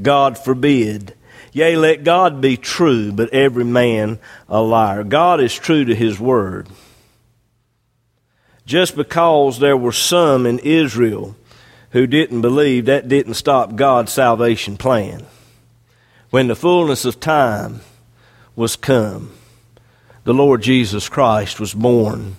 God 0.01 0.39
forbid. 0.39 1.15
Yea, 1.53 1.77
let 1.77 2.03
God 2.03 2.41
be 2.41 2.57
true, 2.57 3.13
but 3.13 3.33
every 3.33 3.65
man 3.65 4.19
a 4.49 4.63
liar. 4.63 5.05
God 5.05 5.41
is 5.41 5.55
true 5.55 5.85
to 5.85 5.95
his 5.95 6.19
word. 6.19 6.67
Just 8.65 8.97
because 8.97 9.59
there 9.59 9.77
were 9.77 9.93
some 9.93 10.47
in 10.47 10.59
Israel 10.61 11.37
who 11.91 12.07
didn't 12.07 12.41
believe, 12.41 12.87
that 12.87 13.09
didn't 13.09 13.35
stop 13.35 13.77
God's 13.77 14.13
salvation 14.13 14.77
plan. 14.77 15.27
When 16.31 16.47
the 16.47 16.55
fullness 16.55 17.05
of 17.05 17.21
time 17.21 17.81
was 18.55 18.77
come, 18.77 19.33
the 20.25 20.35
Lord 20.35 20.63
Jesus 20.63 21.09
Christ 21.09 21.59
was 21.59 21.75
born 21.75 22.37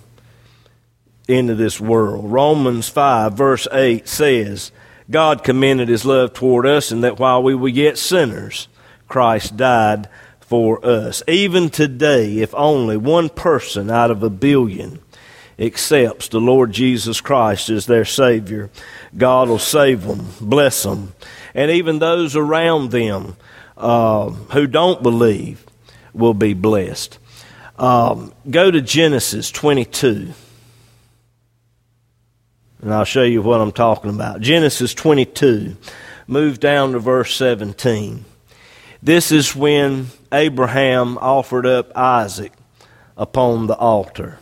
into 1.28 1.54
this 1.54 1.80
world. 1.80 2.30
Romans 2.30 2.88
5, 2.88 3.34
verse 3.34 3.68
8 3.70 4.08
says, 4.08 4.72
God 5.10 5.44
commended 5.44 5.88
his 5.88 6.04
love 6.04 6.32
toward 6.32 6.66
us, 6.66 6.90
and 6.90 7.04
that 7.04 7.18
while 7.18 7.42
we 7.42 7.54
were 7.54 7.68
yet 7.68 7.98
sinners, 7.98 8.68
Christ 9.08 9.56
died 9.56 10.08
for 10.40 10.84
us. 10.84 11.22
Even 11.28 11.68
today, 11.68 12.38
if 12.38 12.54
only 12.54 12.96
one 12.96 13.28
person 13.28 13.90
out 13.90 14.10
of 14.10 14.22
a 14.22 14.30
billion 14.30 15.00
accepts 15.58 16.28
the 16.28 16.40
Lord 16.40 16.72
Jesus 16.72 17.20
Christ 17.20 17.68
as 17.68 17.86
their 17.86 18.04
Savior, 18.04 18.70
God 19.16 19.48
will 19.48 19.58
save 19.58 20.02
them, 20.04 20.26
bless 20.40 20.82
them. 20.82 21.14
And 21.54 21.70
even 21.70 21.98
those 21.98 22.36
around 22.36 22.90
them 22.90 23.36
uh, 23.76 24.30
who 24.30 24.66
don't 24.66 25.02
believe 25.02 25.64
will 26.12 26.34
be 26.34 26.54
blessed. 26.54 27.18
Um, 27.78 28.32
go 28.50 28.70
to 28.70 28.80
Genesis 28.80 29.50
22. 29.50 30.32
And 32.80 32.92
I'll 32.92 33.04
show 33.04 33.22
you 33.22 33.42
what 33.42 33.60
I'm 33.60 33.72
talking 33.72 34.10
about. 34.10 34.40
Genesis 34.40 34.92
22. 34.94 35.76
Move 36.26 36.60
down 36.60 36.92
to 36.92 36.98
verse 36.98 37.34
17. 37.36 38.24
This 39.02 39.32
is 39.32 39.54
when 39.54 40.06
Abraham 40.32 41.18
offered 41.18 41.66
up 41.66 41.96
Isaac 41.96 42.52
upon 43.16 43.66
the 43.66 43.76
altar 43.76 44.38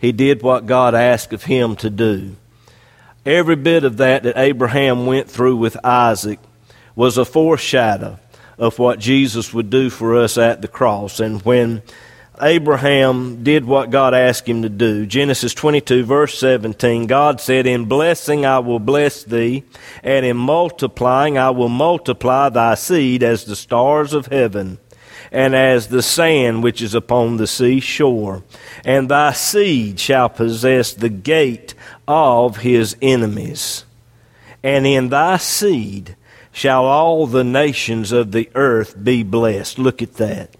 he 0.00 0.12
did 0.12 0.42
what 0.42 0.66
God 0.66 0.94
asked 0.94 1.32
of 1.32 1.44
him 1.44 1.76
to 1.76 1.90
do. 1.90 2.36
Every 3.26 3.56
bit 3.56 3.84
of 3.84 3.98
that 3.98 4.22
that 4.22 4.38
Abraham 4.38 5.04
went 5.04 5.30
through 5.30 5.56
with 5.56 5.84
Isaac 5.84 6.38
was 6.96 7.18
a 7.18 7.24
foreshadow 7.24 8.18
of 8.58 8.78
what 8.78 8.98
Jesus 8.98 9.52
would 9.52 9.68
do 9.68 9.90
for 9.90 10.16
us 10.16 10.38
at 10.38 10.62
the 10.62 10.68
cross. 10.68 11.20
And 11.20 11.42
when 11.42 11.82
Abraham 12.40 13.44
did 13.44 13.66
what 13.66 13.90
God 13.90 14.14
asked 14.14 14.48
him 14.48 14.62
to 14.62 14.70
do, 14.70 15.04
Genesis 15.04 15.52
22, 15.52 16.04
verse 16.04 16.38
17, 16.38 17.06
God 17.06 17.38
said, 17.38 17.66
In 17.66 17.84
blessing 17.84 18.46
I 18.46 18.58
will 18.60 18.78
bless 18.78 19.22
thee, 19.22 19.64
and 20.02 20.24
in 20.24 20.38
multiplying 20.38 21.36
I 21.36 21.50
will 21.50 21.68
multiply 21.68 22.48
thy 22.48 22.74
seed 22.74 23.22
as 23.22 23.44
the 23.44 23.56
stars 23.56 24.14
of 24.14 24.26
heaven 24.26 24.78
and 25.32 25.54
as 25.54 25.88
the 25.88 26.02
sand 26.02 26.62
which 26.62 26.82
is 26.82 26.94
upon 26.94 27.36
the 27.36 27.46
sea 27.46 27.80
shore. 27.80 28.42
And 28.84 29.08
thy 29.08 29.32
seed 29.32 30.00
shall 30.00 30.28
possess 30.28 30.92
the 30.92 31.08
gate 31.08 31.74
of 32.08 32.58
his 32.58 32.96
enemies. 33.00 33.84
And 34.62 34.86
in 34.86 35.08
thy 35.08 35.36
seed 35.36 36.16
shall 36.52 36.84
all 36.84 37.26
the 37.26 37.44
nations 37.44 38.12
of 38.12 38.32
the 38.32 38.50
earth 38.54 39.02
be 39.02 39.22
blessed. 39.22 39.78
Look 39.78 40.02
at 40.02 40.14
that. 40.14 40.50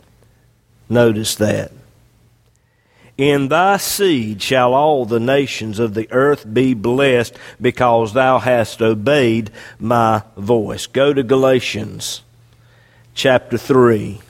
Notice 0.88 1.34
that. 1.36 1.72
In 3.18 3.48
thy 3.48 3.76
seed 3.76 4.40
shall 4.40 4.72
all 4.72 5.04
the 5.04 5.20
nations 5.20 5.78
of 5.78 5.92
the 5.92 6.10
earth 6.10 6.50
be 6.50 6.72
blessed 6.72 7.36
because 7.60 8.14
thou 8.14 8.38
hast 8.38 8.80
obeyed 8.80 9.50
my 9.78 10.22
voice. 10.38 10.86
Go 10.86 11.12
to 11.12 11.22
Galatians 11.22 12.22
chapter 13.14 13.58
3. 13.58 14.20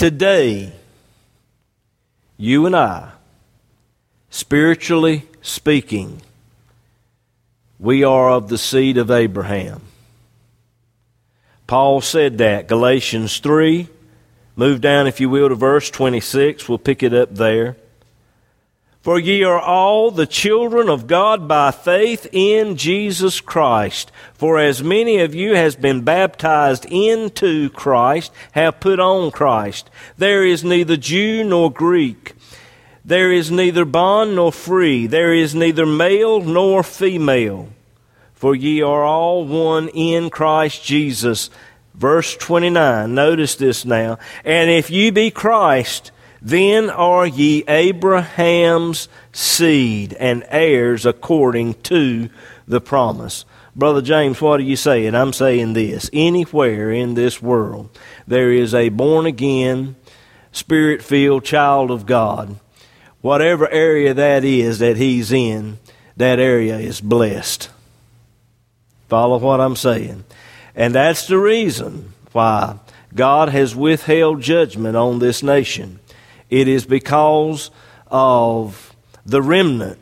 Today, 0.00 0.72
you 2.38 2.64
and 2.64 2.74
I, 2.74 3.10
spiritually 4.30 5.26
speaking, 5.42 6.22
we 7.78 8.02
are 8.02 8.30
of 8.30 8.48
the 8.48 8.56
seed 8.56 8.96
of 8.96 9.10
Abraham. 9.10 9.82
Paul 11.66 12.00
said 12.00 12.38
that, 12.38 12.66
Galatians 12.66 13.40
3. 13.40 13.88
Move 14.56 14.80
down, 14.80 15.06
if 15.06 15.20
you 15.20 15.28
will, 15.28 15.50
to 15.50 15.54
verse 15.54 15.90
26. 15.90 16.66
We'll 16.66 16.78
pick 16.78 17.02
it 17.02 17.12
up 17.12 17.34
there. 17.34 17.76
For 19.00 19.18
ye 19.18 19.42
are 19.44 19.58
all 19.58 20.10
the 20.10 20.26
children 20.26 20.90
of 20.90 21.06
God 21.06 21.48
by 21.48 21.70
faith 21.70 22.26
in 22.32 22.76
Jesus 22.76 23.40
Christ. 23.40 24.12
For 24.34 24.58
as 24.58 24.82
many 24.82 25.20
of 25.20 25.34
you 25.34 25.54
has 25.54 25.74
been 25.74 26.02
baptized 26.02 26.84
into 26.84 27.70
Christ 27.70 28.30
have 28.52 28.78
put 28.78 29.00
on 29.00 29.30
Christ. 29.30 29.88
There 30.18 30.44
is 30.44 30.62
neither 30.62 30.98
Jew 30.98 31.44
nor 31.44 31.72
Greek. 31.72 32.34
There 33.02 33.32
is 33.32 33.50
neither 33.50 33.86
bond 33.86 34.36
nor 34.36 34.52
free. 34.52 35.06
There 35.06 35.32
is 35.32 35.54
neither 35.54 35.86
male 35.86 36.42
nor 36.42 36.82
female. 36.82 37.70
For 38.34 38.54
ye 38.54 38.82
are 38.82 39.02
all 39.02 39.46
one 39.46 39.88
in 39.88 40.28
Christ 40.28 40.84
Jesus. 40.84 41.48
Verse 41.94 42.36
29. 42.36 43.14
Notice 43.14 43.54
this 43.54 43.86
now. 43.86 44.18
And 44.44 44.70
if 44.70 44.90
you 44.90 45.10
be 45.10 45.30
Christ, 45.30 46.12
then 46.42 46.90
are 46.90 47.26
ye 47.26 47.64
Abraham's 47.68 49.08
seed 49.32 50.14
and 50.14 50.44
heirs 50.48 51.04
according 51.04 51.74
to 51.82 52.30
the 52.66 52.80
promise. 52.80 53.44
Brother 53.76 54.02
James, 54.02 54.40
what 54.40 54.60
are 54.60 54.64
you 54.64 54.76
saying? 54.76 55.14
I'm 55.14 55.32
saying 55.32 55.74
this. 55.74 56.10
Anywhere 56.12 56.90
in 56.90 57.14
this 57.14 57.40
world 57.40 57.90
there 58.26 58.52
is 58.52 58.74
a 58.74 58.88
born 58.88 59.26
again, 59.26 59.96
spirit 60.52 61.02
filled 61.02 61.44
child 61.44 61.90
of 61.90 62.06
God, 62.06 62.58
whatever 63.20 63.68
area 63.68 64.14
that 64.14 64.44
is 64.44 64.78
that 64.78 64.96
he's 64.96 65.32
in, 65.32 65.78
that 66.16 66.38
area 66.38 66.78
is 66.78 67.00
blessed. 67.00 67.70
Follow 69.08 69.38
what 69.38 69.60
I'm 69.60 69.76
saying. 69.76 70.24
And 70.74 70.94
that's 70.94 71.26
the 71.26 71.38
reason 71.38 72.12
why 72.32 72.78
God 73.14 73.48
has 73.48 73.74
withheld 73.74 74.40
judgment 74.40 74.96
on 74.96 75.18
this 75.18 75.42
nation. 75.42 75.98
It 76.50 76.68
is 76.68 76.84
because 76.84 77.70
of 78.08 78.94
the 79.24 79.40
remnant 79.40 79.98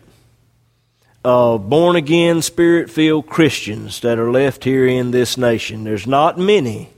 of 1.24 1.68
born 1.68 1.94
again, 1.94 2.40
spirit 2.42 2.90
filled 2.90 3.26
Christians 3.26 4.00
that 4.00 4.18
are 4.18 4.30
left 4.30 4.64
here 4.64 4.86
in 4.86 5.10
this 5.10 5.36
nation. 5.36 5.84
There's 5.84 6.06
not 6.06 6.38
many. 6.38 6.88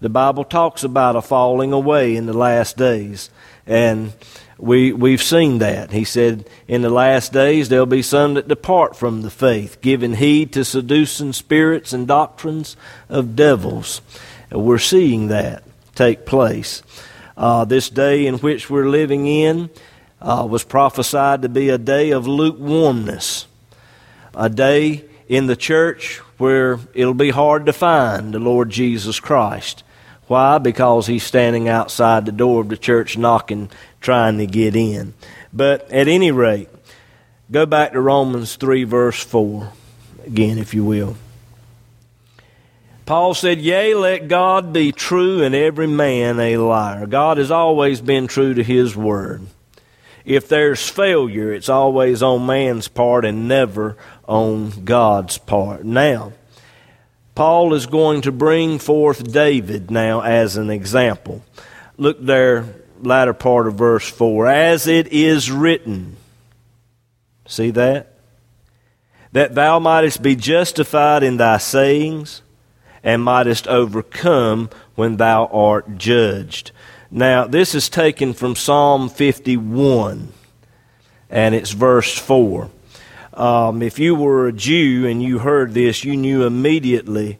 The 0.00 0.08
Bible 0.08 0.44
talks 0.44 0.84
about 0.84 1.16
a 1.16 1.22
falling 1.22 1.72
away 1.72 2.16
in 2.16 2.26
the 2.26 2.32
last 2.32 2.76
days. 2.76 3.30
And 3.66 4.12
we, 4.58 4.92
we've 4.92 5.22
seen 5.22 5.58
that. 5.58 5.90
He 5.90 6.04
said, 6.04 6.48
In 6.68 6.82
the 6.82 6.90
last 6.90 7.32
days 7.32 7.68
there'll 7.68 7.86
be 7.86 8.02
some 8.02 8.34
that 8.34 8.48
depart 8.48 8.96
from 8.96 9.22
the 9.22 9.30
faith, 9.30 9.80
giving 9.80 10.14
heed 10.14 10.52
to 10.52 10.64
seducing 10.64 11.32
spirits 11.32 11.92
and 11.92 12.06
doctrines 12.06 12.76
of 13.08 13.36
devils. 13.36 14.00
And 14.50 14.64
we're 14.64 14.78
seeing 14.78 15.28
that 15.28 15.62
take 15.94 16.24
place. 16.24 16.82
Uh, 17.36 17.64
this 17.64 17.90
day 17.90 18.26
in 18.26 18.38
which 18.38 18.70
we're 18.70 18.88
living 18.88 19.26
in 19.26 19.68
uh, 20.20 20.46
was 20.48 20.64
prophesied 20.64 21.42
to 21.42 21.48
be 21.48 21.68
a 21.68 21.78
day 21.78 22.10
of 22.10 22.26
lukewarmness, 22.26 23.46
a 24.34 24.48
day 24.48 25.04
in 25.28 25.46
the 25.46 25.56
church 25.56 26.18
where 26.38 26.78
it'll 26.94 27.14
be 27.14 27.30
hard 27.30 27.66
to 27.66 27.72
find 27.72 28.32
the 28.32 28.38
Lord 28.38 28.70
Jesus 28.70 29.20
Christ. 29.20 29.82
Why? 30.26 30.58
Because 30.58 31.06
he's 31.06 31.22
standing 31.22 31.68
outside 31.68 32.26
the 32.26 32.32
door 32.32 32.62
of 32.62 32.68
the 32.68 32.76
church 32.76 33.16
knocking, 33.16 33.70
trying 34.00 34.38
to 34.38 34.46
get 34.46 34.74
in. 34.74 35.14
But 35.52 35.90
at 35.92 36.08
any 36.08 36.32
rate, 36.32 36.68
go 37.50 37.64
back 37.64 37.92
to 37.92 38.00
Romans 38.00 38.56
3, 38.56 38.84
verse 38.84 39.22
4, 39.22 39.72
again, 40.26 40.58
if 40.58 40.74
you 40.74 40.84
will. 40.84 41.16
Paul 43.06 43.34
said, 43.34 43.60
Yea, 43.60 43.94
let 43.94 44.26
God 44.26 44.72
be 44.72 44.90
true 44.90 45.44
and 45.44 45.54
every 45.54 45.86
man 45.86 46.40
a 46.40 46.56
liar. 46.56 47.06
God 47.06 47.38
has 47.38 47.52
always 47.52 48.00
been 48.00 48.26
true 48.26 48.52
to 48.52 48.64
his 48.64 48.96
word. 48.96 49.46
If 50.24 50.48
there's 50.48 50.88
failure, 50.88 51.52
it's 51.52 51.68
always 51.68 52.20
on 52.20 52.46
man's 52.46 52.88
part 52.88 53.24
and 53.24 53.46
never 53.46 53.96
on 54.26 54.84
God's 54.84 55.38
part. 55.38 55.84
Now, 55.84 56.32
Paul 57.36 57.74
is 57.74 57.86
going 57.86 58.22
to 58.22 58.32
bring 58.32 58.80
forth 58.80 59.32
David 59.32 59.88
now 59.88 60.22
as 60.22 60.56
an 60.56 60.68
example. 60.68 61.44
Look 61.96 62.20
there, 62.20 62.64
latter 63.00 63.34
part 63.34 63.68
of 63.68 63.74
verse 63.74 64.08
4. 64.10 64.48
As 64.48 64.88
it 64.88 65.12
is 65.12 65.48
written. 65.48 66.16
See 67.46 67.70
that? 67.70 68.14
That 69.30 69.54
thou 69.54 69.78
mightest 69.78 70.22
be 70.22 70.34
justified 70.34 71.22
in 71.22 71.36
thy 71.36 71.58
sayings 71.58 72.42
and 73.06 73.22
mightest 73.22 73.68
overcome 73.68 74.68
when 74.96 75.16
thou 75.16 75.46
art 75.46 75.96
judged. 75.96 76.72
Now, 77.08 77.46
this 77.46 77.72
is 77.72 77.88
taken 77.88 78.34
from 78.34 78.56
Psalm 78.56 79.08
51, 79.08 80.32
and 81.30 81.54
it's 81.54 81.70
verse 81.70 82.18
4. 82.18 82.68
Um, 83.32 83.80
if 83.80 84.00
you 84.00 84.16
were 84.16 84.48
a 84.48 84.52
Jew 84.52 85.06
and 85.06 85.22
you 85.22 85.38
heard 85.38 85.72
this, 85.72 86.02
you 86.02 86.16
knew 86.16 86.44
immediately 86.44 87.38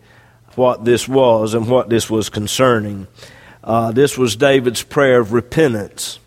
what 0.54 0.84
this 0.84 1.08
was 1.08 1.52
and 1.52 1.68
what 1.68 1.88
this 1.88 2.08
was 2.08 2.28
concerning. 2.28 3.08
Uh, 3.64 3.90
this 3.90 4.16
was 4.16 4.36
David's 4.36 4.84
prayer 4.84 5.18
of 5.18 5.32
repentance 5.32 6.20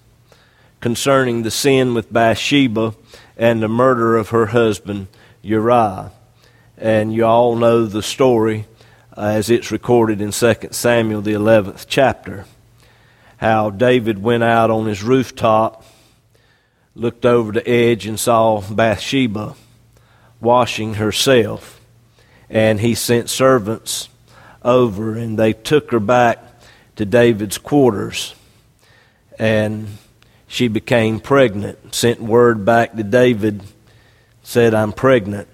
concerning 0.82 1.43
the 1.43 1.52
sin 1.52 1.93
with 1.93 2.12
Bathsheba 2.12 2.93
and 3.38 3.63
the 3.63 3.69
murder 3.69 4.17
of 4.17 4.30
her 4.30 4.47
husband 4.47 5.08
Uriah. 5.41 6.12
And 6.78 7.13
you 7.13 7.25
all 7.25 7.56
know 7.56 7.86
the 7.86 8.04
story 8.04 8.65
uh, 9.19 9.23
as 9.23 9.49
it's 9.49 9.69
recorded 9.69 10.21
in 10.21 10.32
2 10.32 10.55
Samuel, 10.71 11.21
the 11.21 11.34
11th 11.34 11.88
chapter. 11.89 12.45
How 13.36 13.69
David 13.69 14.23
went 14.23 14.43
out 14.43 14.71
on 14.71 14.86
his 14.86 15.03
rooftop 15.03 15.84
looked 16.95 17.25
over 17.25 17.51
the 17.51 17.67
edge 17.67 18.05
and 18.05 18.17
saw 18.17 18.62
Bathsheba 18.62 19.55
washing 20.39 20.93
herself. 20.93 21.82
And 22.49 22.79
he 22.79 22.95
sent 22.95 23.29
servants 23.29 24.08
over 24.63 25.15
and 25.15 25.38
they 25.38 25.51
took 25.51 25.91
her 25.91 25.99
back 25.99 26.41
to 26.95 27.05
David's 27.05 27.58
quarters. 27.58 28.34
And 29.38 29.97
she 30.47 30.69
became 30.69 31.19
pregnant. 31.19 31.93
Sent 31.93 32.21
word 32.21 32.63
back 32.63 32.95
to 32.95 33.03
David, 33.03 33.63
said, 34.43 34.73
I'm 34.73 34.93
pregnant. 34.93 35.49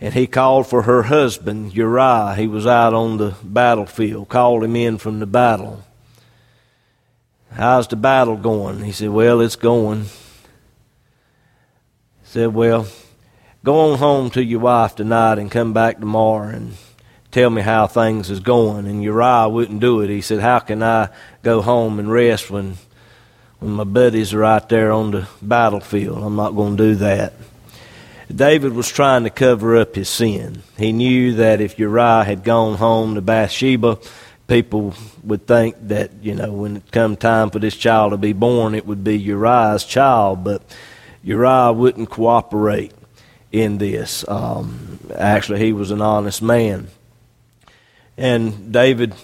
And 0.00 0.14
he 0.14 0.26
called 0.26 0.66
for 0.66 0.82
her 0.82 1.04
husband, 1.04 1.74
Uriah. 1.74 2.34
He 2.36 2.46
was 2.46 2.66
out 2.66 2.94
on 2.94 3.16
the 3.16 3.34
battlefield, 3.42 4.28
called 4.28 4.62
him 4.62 4.76
in 4.76 4.98
from 4.98 5.18
the 5.18 5.26
battle. 5.26 5.82
How's 7.52 7.88
the 7.88 7.96
battle 7.96 8.36
going? 8.36 8.84
He 8.84 8.92
said, 8.92 9.10
Well, 9.10 9.40
it's 9.40 9.56
going. 9.56 10.04
He 10.04 10.10
said, 12.22 12.54
Well, 12.54 12.86
go 13.64 13.90
on 13.92 13.98
home 13.98 14.30
to 14.30 14.44
your 14.44 14.60
wife 14.60 14.94
tonight 14.94 15.38
and 15.38 15.50
come 15.50 15.72
back 15.72 15.98
tomorrow 15.98 16.48
and 16.48 16.74
tell 17.32 17.50
me 17.50 17.62
how 17.62 17.88
things 17.88 18.30
is 18.30 18.40
going. 18.40 18.86
And 18.86 19.02
Uriah 19.02 19.48
wouldn't 19.48 19.80
do 19.80 20.00
it. 20.02 20.10
He 20.10 20.20
said, 20.20 20.38
How 20.40 20.60
can 20.60 20.82
I 20.82 21.08
go 21.42 21.60
home 21.60 21.98
and 21.98 22.10
rest 22.10 22.50
when 22.50 22.76
when 23.58 23.72
my 23.72 23.82
buddies 23.82 24.32
are 24.32 24.44
out 24.44 24.68
there 24.68 24.92
on 24.92 25.10
the 25.10 25.26
battlefield? 25.42 26.22
I'm 26.22 26.36
not 26.36 26.54
going 26.54 26.76
to 26.76 26.82
do 26.90 26.94
that. 26.96 27.32
David 28.34 28.74
was 28.74 28.88
trying 28.88 29.24
to 29.24 29.30
cover 29.30 29.76
up 29.76 29.94
his 29.94 30.08
sin. 30.08 30.62
He 30.76 30.92
knew 30.92 31.34
that 31.34 31.60
if 31.60 31.78
Uriah 31.78 32.24
had 32.24 32.44
gone 32.44 32.76
home 32.76 33.14
to 33.14 33.22
Bathsheba, 33.22 33.98
people 34.46 34.94
would 35.24 35.46
think 35.46 35.76
that, 35.88 36.10
you 36.22 36.34
know, 36.34 36.52
when 36.52 36.76
it 36.78 36.90
come 36.90 37.16
time 37.16 37.50
for 37.50 37.58
this 37.58 37.76
child 37.76 38.12
to 38.12 38.18
be 38.18 38.32
born, 38.32 38.74
it 38.74 38.86
would 38.86 39.02
be 39.02 39.18
Uriah's 39.18 39.84
child, 39.84 40.44
but 40.44 40.62
Uriah 41.22 41.72
wouldn't 41.72 42.10
cooperate 42.10 42.92
in 43.50 43.78
this. 43.78 44.28
Um, 44.28 44.98
actually, 45.14 45.60
he 45.60 45.72
was 45.72 45.90
an 45.90 46.02
honest 46.02 46.42
man. 46.42 46.88
And 48.16 48.72
David 48.72 49.14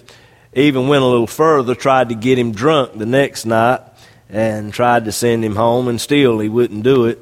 even 0.53 0.87
went 0.87 1.03
a 1.03 1.07
little 1.07 1.27
further, 1.27 1.75
tried 1.75 2.09
to 2.09 2.15
get 2.15 2.39
him 2.39 2.53
drunk 2.53 2.97
the 2.97 3.05
next 3.05 3.45
night, 3.45 3.81
and 4.29 4.73
tried 4.73 5.05
to 5.05 5.11
send 5.11 5.45
him 5.45 5.55
home, 5.55 5.87
and 5.87 6.01
still 6.01 6.39
he 6.39 6.49
wouldn't 6.49 6.83
do 6.83 7.05
it. 7.05 7.19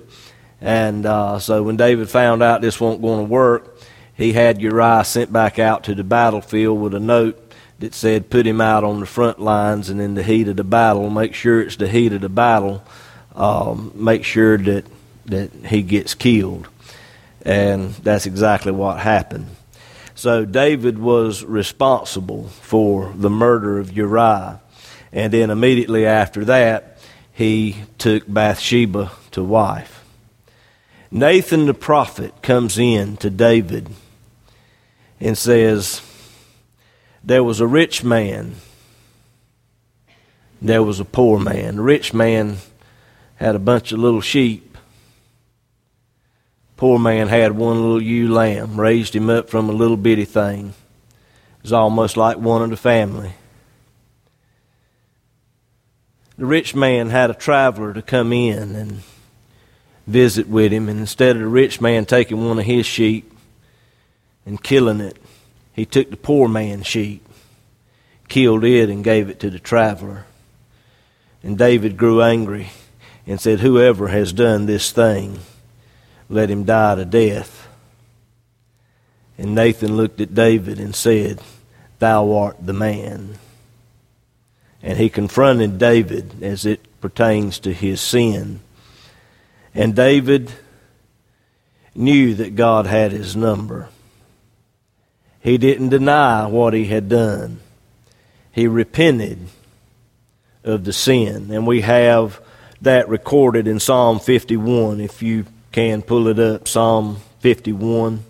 And 0.63 1.05
uh, 1.05 1.39
so 1.39 1.61
when 1.61 1.75
David 1.75 2.09
found 2.09 2.41
out 2.41 2.61
this 2.61 2.79
wasn't 2.79 3.01
going 3.01 3.25
to 3.25 3.29
work, 3.29 3.77
he 4.15 4.31
had 4.31 4.61
Uriah 4.61 5.03
sent 5.03 5.31
back 5.31 5.59
out 5.59 5.83
to 5.83 5.93
the 5.93 6.05
battlefield 6.05 6.79
with 6.79 6.93
a 6.93 7.01
note 7.01 7.51
that 7.79 7.93
said 7.93 8.29
put 8.29 8.47
him 8.47 8.61
out 8.61 8.85
on 8.85 9.01
the 9.01 9.05
front 9.05 9.39
lines 9.39 9.89
and 9.89 9.99
in 9.99 10.13
the 10.13 10.23
heat 10.23 10.47
of 10.47 10.55
the 10.55 10.63
battle, 10.63 11.09
make 11.09 11.33
sure 11.33 11.59
it's 11.61 11.75
the 11.75 11.89
heat 11.89 12.13
of 12.13 12.21
the 12.21 12.29
battle, 12.29 12.81
um, 13.35 13.91
make 13.93 14.23
sure 14.23 14.57
that, 14.57 14.85
that 15.25 15.51
he 15.65 15.81
gets 15.81 16.13
killed. 16.13 16.69
And 17.41 17.89
that's 17.95 18.25
exactly 18.25 18.71
what 18.71 18.99
happened. 18.99 19.47
So 20.15 20.45
David 20.45 20.97
was 20.97 21.43
responsible 21.43 22.47
for 22.47 23.11
the 23.13 23.29
murder 23.29 23.79
of 23.79 23.91
Uriah. 23.91 24.61
And 25.11 25.33
then 25.33 25.49
immediately 25.49 26.05
after 26.05 26.45
that, 26.45 26.99
he 27.33 27.83
took 27.97 28.23
Bathsheba 28.31 29.11
to 29.31 29.43
wife. 29.43 30.02
Nathan 31.15 31.67
the 31.67 31.75
prophet 31.75 32.41
comes 32.41 32.79
in 32.79 33.17
to 33.17 33.29
David 33.29 33.87
and 35.19 35.37
says, 35.37 36.01
there 37.23 37.43
was 37.43 37.59
a 37.59 37.67
rich 37.67 38.03
man. 38.03 38.55
There 40.59 40.81
was 40.81 40.99
a 40.99 41.05
poor 41.05 41.39
man. 41.39 41.75
The 41.75 41.83
rich 41.83 42.15
man 42.15 42.57
had 43.35 43.53
a 43.53 43.59
bunch 43.59 43.91
of 43.91 43.99
little 43.99 44.21
sheep. 44.21 44.75
Poor 46.77 46.97
man 46.97 47.27
had 47.27 47.51
one 47.51 47.79
little 47.79 48.01
ewe 48.01 48.33
lamb, 48.33 48.79
raised 48.81 49.15
him 49.15 49.29
up 49.29 49.51
from 49.51 49.69
a 49.69 49.73
little 49.73 49.97
bitty 49.97 50.25
thing. 50.25 50.69
It 50.69 51.61
was 51.61 51.73
almost 51.73 52.17
like 52.17 52.37
one 52.37 52.63
of 52.63 52.71
the 52.71 52.75
family. 52.75 53.33
The 56.39 56.47
rich 56.47 56.73
man 56.73 57.11
had 57.11 57.29
a 57.29 57.35
traveler 57.35 57.93
to 57.93 58.01
come 58.01 58.33
in 58.33 58.75
and 58.75 59.03
visit 60.07 60.47
with 60.47 60.71
him, 60.71 60.89
and 60.89 60.99
instead 60.99 61.35
of 61.35 61.41
the 61.41 61.47
rich 61.47 61.79
man 61.79 62.05
taking 62.05 62.45
one 62.45 62.59
of 62.59 62.65
his 62.65 62.85
sheep 62.85 63.31
and 64.45 64.61
killing 64.61 64.99
it, 64.99 65.17
he 65.73 65.85
took 65.85 66.09
the 66.09 66.17
poor 66.17 66.47
man's 66.47 66.87
sheep, 66.87 67.25
killed 68.27 68.63
it, 68.63 68.89
and 68.89 69.03
gave 69.03 69.29
it 69.29 69.39
to 69.39 69.49
the 69.49 69.59
traveler. 69.59 70.25
And 71.41 71.57
David 71.57 71.97
grew 71.97 72.21
angry 72.21 72.69
and 73.25 73.39
said, 73.39 73.59
Whoever 73.59 74.07
has 74.09 74.33
done 74.33 74.65
this 74.65 74.91
thing, 74.91 75.39
let 76.29 76.49
him 76.49 76.63
die 76.63 76.95
to 76.95 77.05
death. 77.05 77.67
And 79.37 79.55
Nathan 79.55 79.97
looked 79.97 80.21
at 80.21 80.35
David 80.35 80.79
and 80.79 80.95
said, 80.95 81.41
Thou 81.99 82.33
art 82.33 82.57
the 82.63 82.73
man. 82.73 83.35
And 84.81 84.97
he 84.97 85.09
confronted 85.09 85.79
David 85.79 86.43
as 86.43 86.65
it 86.65 86.81
pertains 87.01 87.59
to 87.59 87.73
his 87.73 88.01
sin. 88.01 88.59
And 89.75 89.95
David 89.95 90.51
knew 91.95 92.33
that 92.35 92.55
God 92.55 92.85
had 92.85 93.11
his 93.11 93.35
number. 93.35 93.89
He 95.39 95.57
didn't 95.57 95.89
deny 95.89 96.47
what 96.47 96.73
he 96.73 96.85
had 96.85 97.09
done. 97.09 97.59
He 98.51 98.67
repented 98.67 99.39
of 100.63 100.85
the 100.85 100.93
sin. 100.93 101.51
And 101.51 101.67
we 101.67 101.81
have 101.81 102.39
that 102.81 103.09
recorded 103.09 103.67
in 103.67 103.79
Psalm 103.79 104.19
51. 104.19 104.99
If 104.99 105.21
you 105.21 105.45
can 105.71 106.01
pull 106.01 106.27
it 106.27 106.39
up, 106.39 106.67
Psalm 106.67 107.17
51. 107.39 108.23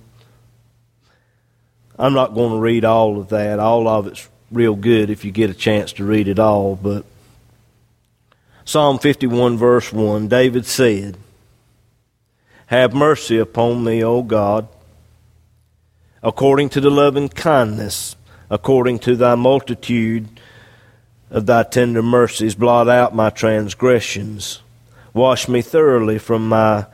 I'm 2.00 2.14
not 2.14 2.34
going 2.34 2.52
to 2.52 2.60
read 2.60 2.86
all 2.86 3.20
of 3.20 3.30
that. 3.30 3.60
All 3.60 3.88
of 3.88 4.08
it's 4.08 4.28
real 4.52 4.76
good 4.76 5.10
if 5.10 5.24
you 5.24 5.32
get 5.32 5.50
a 5.50 5.54
chance 5.54 5.94
to 5.94 6.06
read 6.06 6.28
it 6.28 6.40
all. 6.40 6.76
But 6.76 7.06
Psalm 8.66 8.98
51, 8.98 9.58
verse 9.58 9.94
1 9.94 10.28
David 10.28 10.66
said, 10.66 11.18
Have 12.74 12.94
mercy 12.96 13.38
upon 13.38 13.84
me, 13.84 14.04
O 14.04 14.24
God 14.24 14.68
according 16.24 16.70
to 16.70 16.80
the 16.82 16.90
loving 16.90 17.28
kindness, 17.30 18.16
according 18.50 18.98
to 18.98 19.16
thy 19.16 19.36
multitude 19.36 20.28
of 21.30 21.46
thy 21.46 21.64
tender 21.64 22.02
mercies, 22.02 22.56
blot 22.56 22.88
out 22.88 23.14
my 23.14 23.30
transgressions. 23.30 24.62
Wash 25.14 25.48
me 25.48 25.62
thoroughly 25.62 26.18
from 26.18 26.48
my 26.48 26.86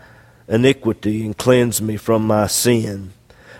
iniquity 0.47 1.25
and 1.25 1.37
cleanse 1.37 1.81
me 1.81 1.95
from 1.95 2.25
my 2.25 2.47
sin. 2.47 3.11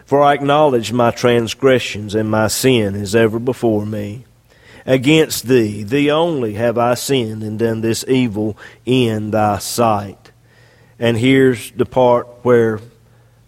For 0.05 0.23
I 0.23 0.34
acknowledge 0.34 0.91
my 0.91 1.12
transgressions, 1.12 2.15
and 2.15 2.32
my 2.32 2.47
sin 2.47 2.95
is 2.95 3.15
ever 3.15 3.38
before 3.38 3.86
me. 3.86 4.25
Against 4.88 5.47
thee, 5.47 5.84
thee 5.84 6.10
only, 6.10 6.55
have 6.55 6.79
I 6.79 6.95
sinned 6.95 7.43
and 7.43 7.60
done 7.60 7.82
this 7.82 8.03
evil 8.08 8.58
in 8.86 9.29
thy 9.29 9.60
sight. 9.60 10.28
And 10.99 11.17
here's 11.17 11.71
the 11.71 11.85
part 11.85 12.27
where 12.43 12.79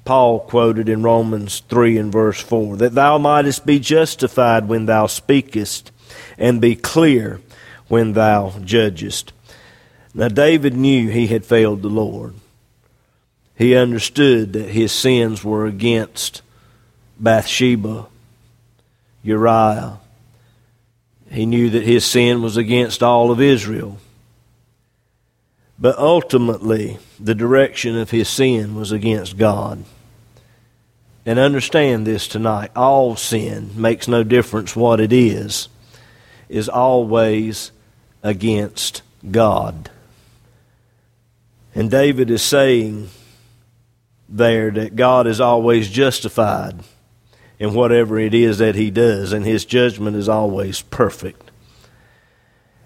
Paul 0.05 0.39
quoted 0.39 0.89
in 0.89 1.03
Romans 1.03 1.61
3 1.69 1.97
and 1.97 2.11
verse 2.11 2.39
4 2.39 2.77
that 2.77 2.95
thou 2.95 3.17
mightest 3.17 3.65
be 3.65 3.79
justified 3.79 4.67
when 4.67 4.85
thou 4.85 5.07
speakest, 5.07 5.91
and 6.37 6.59
be 6.59 6.75
clear 6.75 7.41
when 7.87 8.13
thou 8.13 8.53
judgest. 8.63 9.33
Now, 10.13 10.27
David 10.27 10.75
knew 10.75 11.09
he 11.09 11.27
had 11.27 11.45
failed 11.45 11.81
the 11.81 11.89
Lord. 11.89 12.33
He 13.55 13.75
understood 13.75 14.53
that 14.53 14.69
his 14.69 14.91
sins 14.91 15.43
were 15.43 15.65
against 15.65 16.41
Bathsheba, 17.19 18.07
Uriah. 19.23 19.99
He 21.29 21.45
knew 21.45 21.69
that 21.69 21.83
his 21.83 22.03
sin 22.03 22.41
was 22.41 22.57
against 22.57 23.03
all 23.03 23.31
of 23.31 23.39
Israel. 23.39 23.97
But 25.81 25.97
ultimately, 25.97 26.99
the 27.19 27.33
direction 27.33 27.97
of 27.97 28.11
his 28.11 28.29
sin 28.29 28.75
was 28.75 28.91
against 28.91 29.39
God. 29.39 29.83
And 31.25 31.39
understand 31.39 32.05
this 32.05 32.27
tonight 32.27 32.69
all 32.75 33.15
sin 33.15 33.71
makes 33.75 34.07
no 34.07 34.23
difference 34.23 34.75
what 34.75 34.99
it 34.99 35.11
is, 35.11 35.69
is 36.49 36.69
always 36.69 37.71
against 38.21 39.01
God. 39.29 39.89
And 41.73 41.89
David 41.89 42.29
is 42.29 42.43
saying 42.43 43.09
there 44.29 44.69
that 44.69 44.95
God 44.95 45.25
is 45.25 45.41
always 45.41 45.89
justified 45.89 46.79
in 47.57 47.73
whatever 47.73 48.19
it 48.19 48.35
is 48.35 48.59
that 48.59 48.75
he 48.75 48.91
does, 48.91 49.33
and 49.33 49.45
his 49.45 49.65
judgment 49.65 50.15
is 50.15 50.29
always 50.29 50.81
perfect. 50.83 51.49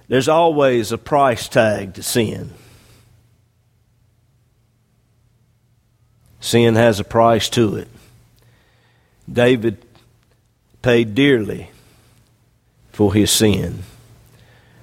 There's 0.08 0.29
always 0.29 0.93
a 0.93 0.97
price 0.97 1.49
tag 1.49 1.93
to 1.95 2.03
sin. 2.03 2.53
Sin 6.45 6.75
has 6.75 6.99
a 6.99 7.03
price 7.03 7.49
to 7.49 7.75
it. 7.75 7.88
David 9.27 9.79
paid 10.84 11.15
dearly 11.15 11.71
for 12.91 13.15
his 13.15 13.31
sin. 13.31 13.79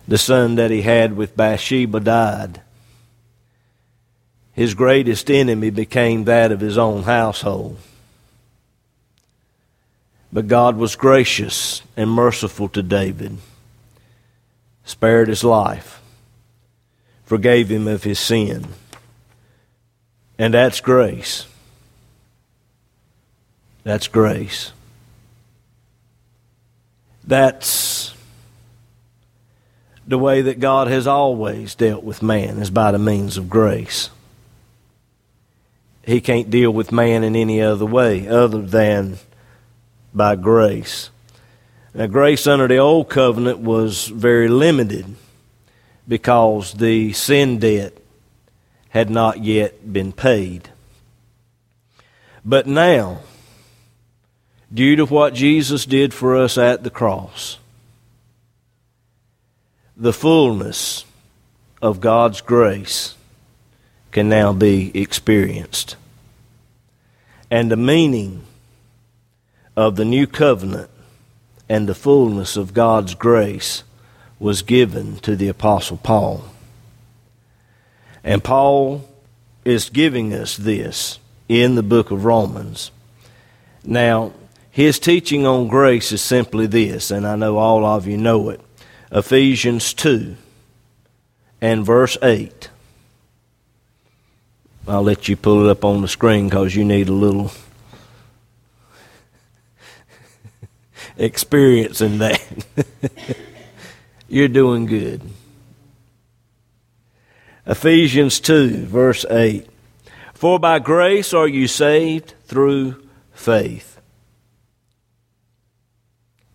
The 0.08 0.18
son 0.18 0.56
that 0.56 0.72
he 0.72 0.82
had 0.82 1.16
with 1.16 1.36
Bathsheba 1.36 2.00
died. 2.00 2.60
His 4.54 4.74
greatest 4.74 5.30
enemy 5.30 5.70
became 5.70 6.24
that 6.24 6.50
of 6.50 6.58
his 6.58 6.76
own 6.76 7.04
household. 7.04 7.78
But 10.32 10.48
God 10.48 10.76
was 10.76 10.96
gracious 10.96 11.80
and 11.96 12.10
merciful 12.10 12.70
to 12.70 12.82
David, 12.82 13.38
spared 14.84 15.28
his 15.28 15.44
life, 15.44 16.02
forgave 17.24 17.70
him 17.70 17.86
of 17.86 18.02
his 18.02 18.18
sin. 18.18 18.66
And 20.36 20.54
that's 20.54 20.80
grace. 20.80 21.46
That's 23.84 24.08
grace. 24.08 24.72
That's 27.24 28.14
the 30.06 30.18
way 30.18 30.42
that 30.42 30.60
God 30.60 30.88
has 30.88 31.06
always 31.06 31.74
dealt 31.74 32.04
with 32.04 32.22
man, 32.22 32.58
is 32.58 32.70
by 32.70 32.92
the 32.92 32.98
means 32.98 33.36
of 33.36 33.48
grace. 33.48 34.10
He 36.04 36.20
can't 36.20 36.50
deal 36.50 36.72
with 36.72 36.90
man 36.90 37.22
in 37.22 37.36
any 37.36 37.62
other 37.62 37.86
way 37.86 38.26
other 38.26 38.60
than 38.60 39.18
by 40.12 40.34
grace. 40.34 41.10
Now, 41.94 42.06
grace 42.06 42.46
under 42.46 42.66
the 42.66 42.78
old 42.78 43.08
covenant 43.08 43.60
was 43.60 44.06
very 44.06 44.48
limited 44.48 45.14
because 46.08 46.72
the 46.74 47.12
sin 47.12 47.58
debt 47.58 47.96
had 48.88 49.10
not 49.10 49.42
yet 49.44 49.92
been 49.92 50.12
paid. 50.12 50.70
But 52.44 52.66
now, 52.66 53.20
due 54.72 54.96
to 54.96 55.04
what 55.04 55.34
Jesus 55.34 55.84
did 55.84 56.14
for 56.14 56.36
us 56.36 56.56
at 56.56 56.82
the 56.82 56.90
cross. 56.90 57.58
The 59.96 60.12
fullness 60.12 61.04
of 61.80 62.00
God's 62.00 62.40
grace 62.40 63.14
can 64.10 64.28
now 64.28 64.52
be 64.52 64.90
experienced. 64.98 65.96
And 67.50 67.70
the 67.70 67.76
meaning 67.76 68.44
of 69.76 69.96
the 69.96 70.04
new 70.04 70.26
covenant 70.26 70.90
and 71.68 71.88
the 71.88 71.94
fullness 71.94 72.56
of 72.56 72.74
God's 72.74 73.14
grace 73.14 73.84
was 74.38 74.62
given 74.62 75.16
to 75.18 75.36
the 75.36 75.48
Apostle 75.48 75.98
Paul. 75.98 76.44
And 78.24 78.42
Paul 78.42 79.08
is 79.64 79.90
giving 79.90 80.32
us 80.32 80.56
this 80.56 81.18
in 81.48 81.74
the 81.74 81.82
book 81.82 82.10
of 82.10 82.24
Romans. 82.24 82.90
Now, 83.84 84.32
his 84.72 84.98
teaching 84.98 85.46
on 85.46 85.68
grace 85.68 86.12
is 86.12 86.22
simply 86.22 86.66
this, 86.66 87.10
and 87.10 87.26
I 87.26 87.36
know 87.36 87.58
all 87.58 87.84
of 87.84 88.06
you 88.06 88.16
know 88.16 88.48
it 88.48 88.60
Ephesians 89.12 89.92
2 89.92 90.34
and 91.60 91.84
verse 91.84 92.16
8. 92.22 92.70
I'll 94.88 95.02
let 95.02 95.28
you 95.28 95.36
pull 95.36 95.66
it 95.66 95.70
up 95.70 95.84
on 95.84 96.00
the 96.00 96.08
screen 96.08 96.48
because 96.48 96.74
you 96.74 96.86
need 96.86 97.10
a 97.10 97.12
little 97.12 97.52
experience 101.18 102.00
in 102.00 102.16
that. 102.18 102.42
You're 104.28 104.48
doing 104.48 104.86
good. 104.86 105.20
Ephesians 107.66 108.40
2, 108.40 108.86
verse 108.86 109.26
8. 109.28 109.68
For 110.32 110.58
by 110.58 110.78
grace 110.78 111.34
are 111.34 111.46
you 111.46 111.68
saved 111.68 112.32
through 112.46 113.06
faith 113.34 113.91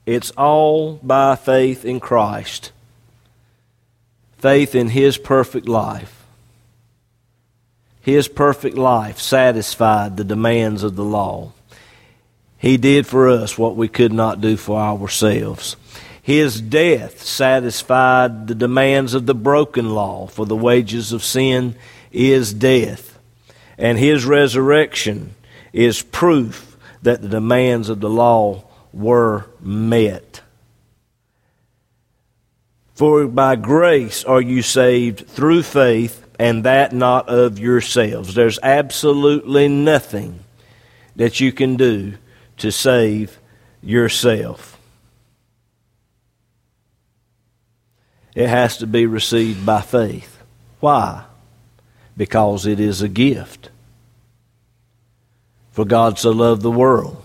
it's 0.08 0.32
all 0.32 0.94
by 1.04 1.36
faith 1.36 1.84
in 1.84 2.00
Christ, 2.00 2.72
faith 4.38 4.74
in 4.74 4.88
His 4.88 5.18
perfect 5.18 5.68
life. 5.68 6.26
His 8.02 8.30
perfect 8.30 8.78
life 8.78 9.20
satisfied 9.20 10.16
the 10.16 10.24
demands 10.24 10.82
of 10.82 10.96
the 10.96 11.04
law. 11.04 11.52
He 12.58 12.78
did 12.78 13.06
for 13.06 13.28
us 13.28 13.58
what 13.58 13.76
we 13.76 13.90
could 13.90 14.14
not 14.14 14.40
do 14.40 14.56
for 14.56 14.80
ourselves. 14.80 15.76
His 16.22 16.62
death 16.62 17.22
satisfied 17.22 18.48
the 18.48 18.56
demands 18.56 19.14
of 19.14 19.26
the 19.26 19.36
broken 19.36 19.90
law, 19.90 20.28
for 20.28 20.46
the 20.46 20.56
wages 20.56 21.12
of 21.12 21.22
sin 21.22 21.76
is 22.14 22.54
death. 22.54 23.20
And 23.78 24.00
his 24.00 24.24
resurrection 24.24 25.36
is 25.74 26.02
proof 26.02 26.78
that 27.02 27.22
the 27.22 27.28
demands 27.28 27.90
of 27.90 28.00
the 28.00 28.10
law 28.10 28.67
were 28.94 29.46
met. 29.60 30.42
For 32.96 33.28
by 33.28 33.56
grace 33.56 34.24
are 34.24 34.42
you 34.42 34.62
saved 34.64 35.28
through 35.28 35.64
faith, 35.64 36.26
and 36.40 36.64
that 36.64 36.94
not 36.94 37.30
of 37.30 37.60
yourselves. 37.60 38.34
There's 38.34 38.60
absolutely 38.64 39.68
nothing 39.68 40.40
that 41.16 41.40
you 41.40 41.52
can 41.52 41.76
do 41.76 42.16
to 42.58 42.72
save 42.72 43.40
yourself. 43.82 44.80
It 48.34 48.50
has 48.50 48.78
to 48.78 48.88
be 48.88 49.06
received 49.06 49.66
by 49.66 49.82
faith. 49.82 50.42
Why? 50.80 51.26
Because 52.16 52.66
it 52.66 52.80
is 52.80 53.02
a 53.02 53.08
gift. 53.08 53.70
For 55.72 55.86
God 55.86 56.18
so 56.18 56.32
loved 56.32 56.62
the 56.64 56.72
world 56.72 57.24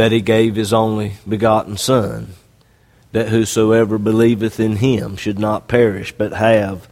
that 0.00 0.12
he 0.12 0.22
gave 0.22 0.56
his 0.56 0.72
only 0.72 1.12
begotten 1.28 1.76
Son, 1.76 2.28
that 3.12 3.28
whosoever 3.28 3.98
believeth 3.98 4.58
in 4.58 4.76
him 4.76 5.14
should 5.14 5.38
not 5.38 5.68
perish, 5.68 6.10
but 6.10 6.32
have 6.32 6.88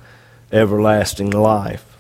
everlasting 0.53 1.31
life. 1.31 1.97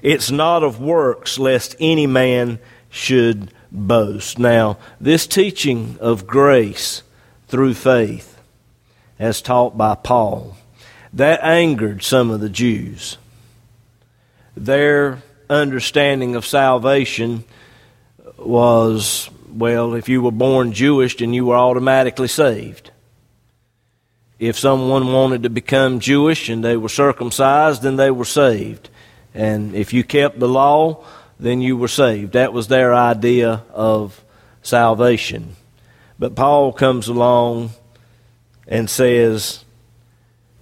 It's 0.00 0.30
not 0.30 0.62
of 0.62 0.80
works, 0.80 1.38
lest 1.38 1.76
any 1.78 2.06
man 2.06 2.58
should 2.88 3.52
boast. 3.70 4.38
Now, 4.38 4.78
this 4.98 5.26
teaching 5.26 5.98
of 6.00 6.26
grace 6.26 7.02
through 7.48 7.74
faith, 7.74 8.40
as 9.18 9.42
taught 9.42 9.76
by 9.76 9.94
Paul, 9.94 10.56
that 11.12 11.40
angered 11.42 12.02
some 12.02 12.30
of 12.30 12.40
the 12.40 12.48
Jews. 12.48 13.18
Their 14.56 15.22
understanding 15.50 16.34
of 16.34 16.46
salvation 16.46 17.44
was 18.38 19.28
well, 19.54 19.94
if 19.94 20.08
you 20.08 20.20
were 20.20 20.32
born 20.32 20.72
Jewish, 20.72 21.16
then 21.16 21.32
you 21.32 21.46
were 21.46 21.56
automatically 21.56 22.28
saved. 22.28 22.90
If 24.38 24.58
someone 24.58 25.12
wanted 25.12 25.44
to 25.44 25.50
become 25.50 26.00
Jewish 26.00 26.48
and 26.48 26.64
they 26.64 26.76
were 26.76 26.88
circumcised, 26.88 27.82
then 27.82 27.96
they 27.96 28.10
were 28.10 28.24
saved. 28.24 28.90
And 29.32 29.74
if 29.74 29.92
you 29.92 30.02
kept 30.02 30.40
the 30.40 30.48
law, 30.48 31.04
then 31.38 31.60
you 31.60 31.76
were 31.76 31.88
saved. 31.88 32.32
That 32.32 32.52
was 32.52 32.68
their 32.68 32.94
idea 32.94 33.62
of 33.72 34.22
salvation. 34.62 35.56
But 36.18 36.34
Paul 36.34 36.72
comes 36.72 37.08
along 37.08 37.70
and 38.66 38.90
says, 38.90 39.64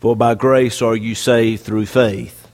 For 0.01 0.15
by 0.15 0.35
grace 0.35 0.83
are 0.83 0.97
you 0.97 1.15
saved 1.15 1.63
through 1.63 1.87
faith. 1.87 2.49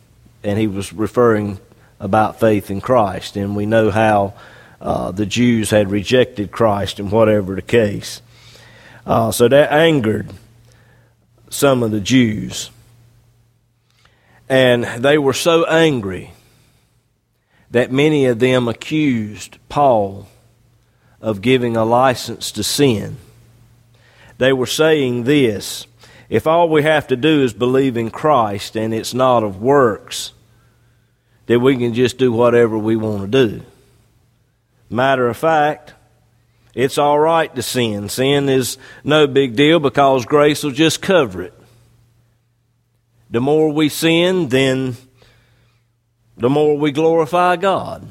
And 0.45 0.59
he 0.59 0.67
was 0.69 0.93
referring 0.93 1.59
about 1.99 2.39
faith 2.39 2.71
in 2.71 2.81
Christ. 2.81 3.37
And 3.37 3.57
we 3.57 3.67
know 3.67 3.91
how 3.91 4.35
uh, 4.81 5.11
the 5.11 5.27
Jews 5.27 5.71
had 5.71 5.91
rejected 5.91 6.51
Christ 6.51 6.99
and 7.01 7.11
whatever 7.11 7.55
the 7.55 7.63
case. 7.63 8.23
Uh, 9.07 9.33
so 9.33 9.49
that 9.49 9.73
angered 9.73 10.31
some 11.51 11.83
of 11.83 11.91
the 11.91 12.01
Jews. 12.01 12.71
And 14.49 14.85
they 14.85 15.19
were 15.19 15.33
so 15.33 15.65
angry 15.67 16.33
that 17.71 17.93
many 17.93 18.27
of 18.27 18.39
them 18.39 18.69
accused 18.69 19.59
Paul 19.69 20.29
of 21.21 21.43
giving 21.43 21.77
a 21.77 21.85
license 21.85 22.53
to 22.53 22.63
sin. 22.63 23.17
They 24.39 24.53
were 24.53 24.67
saying 24.67 25.25
this 25.25 25.87
if 26.29 26.47
all 26.47 26.69
we 26.69 26.83
have 26.83 27.07
to 27.09 27.17
do 27.17 27.43
is 27.43 27.53
believe 27.53 27.97
in 27.97 28.11
Christ 28.11 28.77
and 28.77 28.93
it's 28.93 29.15
not 29.15 29.43
of 29.43 29.61
works, 29.61 30.33
then 31.47 31.63
we 31.63 31.77
can 31.77 31.95
just 31.95 32.19
do 32.19 32.31
whatever 32.31 32.77
we 32.77 32.97
want 32.97 33.23
to 33.23 33.49
do. 33.49 33.65
Matter 34.91 35.29
of 35.29 35.37
fact, 35.37 35.95
it's 36.75 36.99
all 36.99 37.19
right 37.19 37.55
to 37.55 37.63
sin. 37.63 38.09
Sin 38.09 38.49
is 38.49 38.79
no 39.05 39.27
big 39.27 39.57
deal 39.57 39.81
because 39.81 40.25
grace 40.25 40.63
will 40.63 40.71
just 40.71 41.03
cover 41.03 41.43
it. 41.43 41.55
The 43.31 43.41
more 43.41 43.71
we 43.71 43.89
sin, 43.89 44.49
then 44.49 44.97
the 46.37 46.49
more 46.49 46.79
we 46.79 46.93
glorify 46.93 47.57
God. 47.57 48.11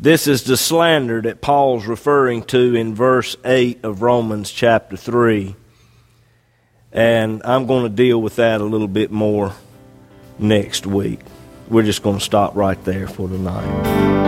This 0.00 0.26
is 0.28 0.44
the 0.44 0.56
slander 0.56 1.22
that 1.22 1.40
Paul's 1.40 1.86
referring 1.86 2.44
to 2.44 2.74
in 2.74 2.94
verse 2.94 3.36
8 3.44 3.84
of 3.84 4.02
Romans 4.02 4.50
chapter 4.50 4.96
3. 4.96 5.56
And 6.92 7.42
I'm 7.44 7.66
going 7.66 7.82
to 7.82 7.88
deal 7.88 8.20
with 8.20 8.36
that 8.36 8.60
a 8.60 8.64
little 8.64 8.88
bit 8.88 9.10
more 9.10 9.54
next 10.38 10.86
week. 10.86 11.20
We're 11.68 11.82
just 11.82 12.02
going 12.02 12.18
to 12.18 12.24
stop 12.24 12.54
right 12.54 12.82
there 12.84 13.08
for 13.08 13.28
tonight. 13.28 14.27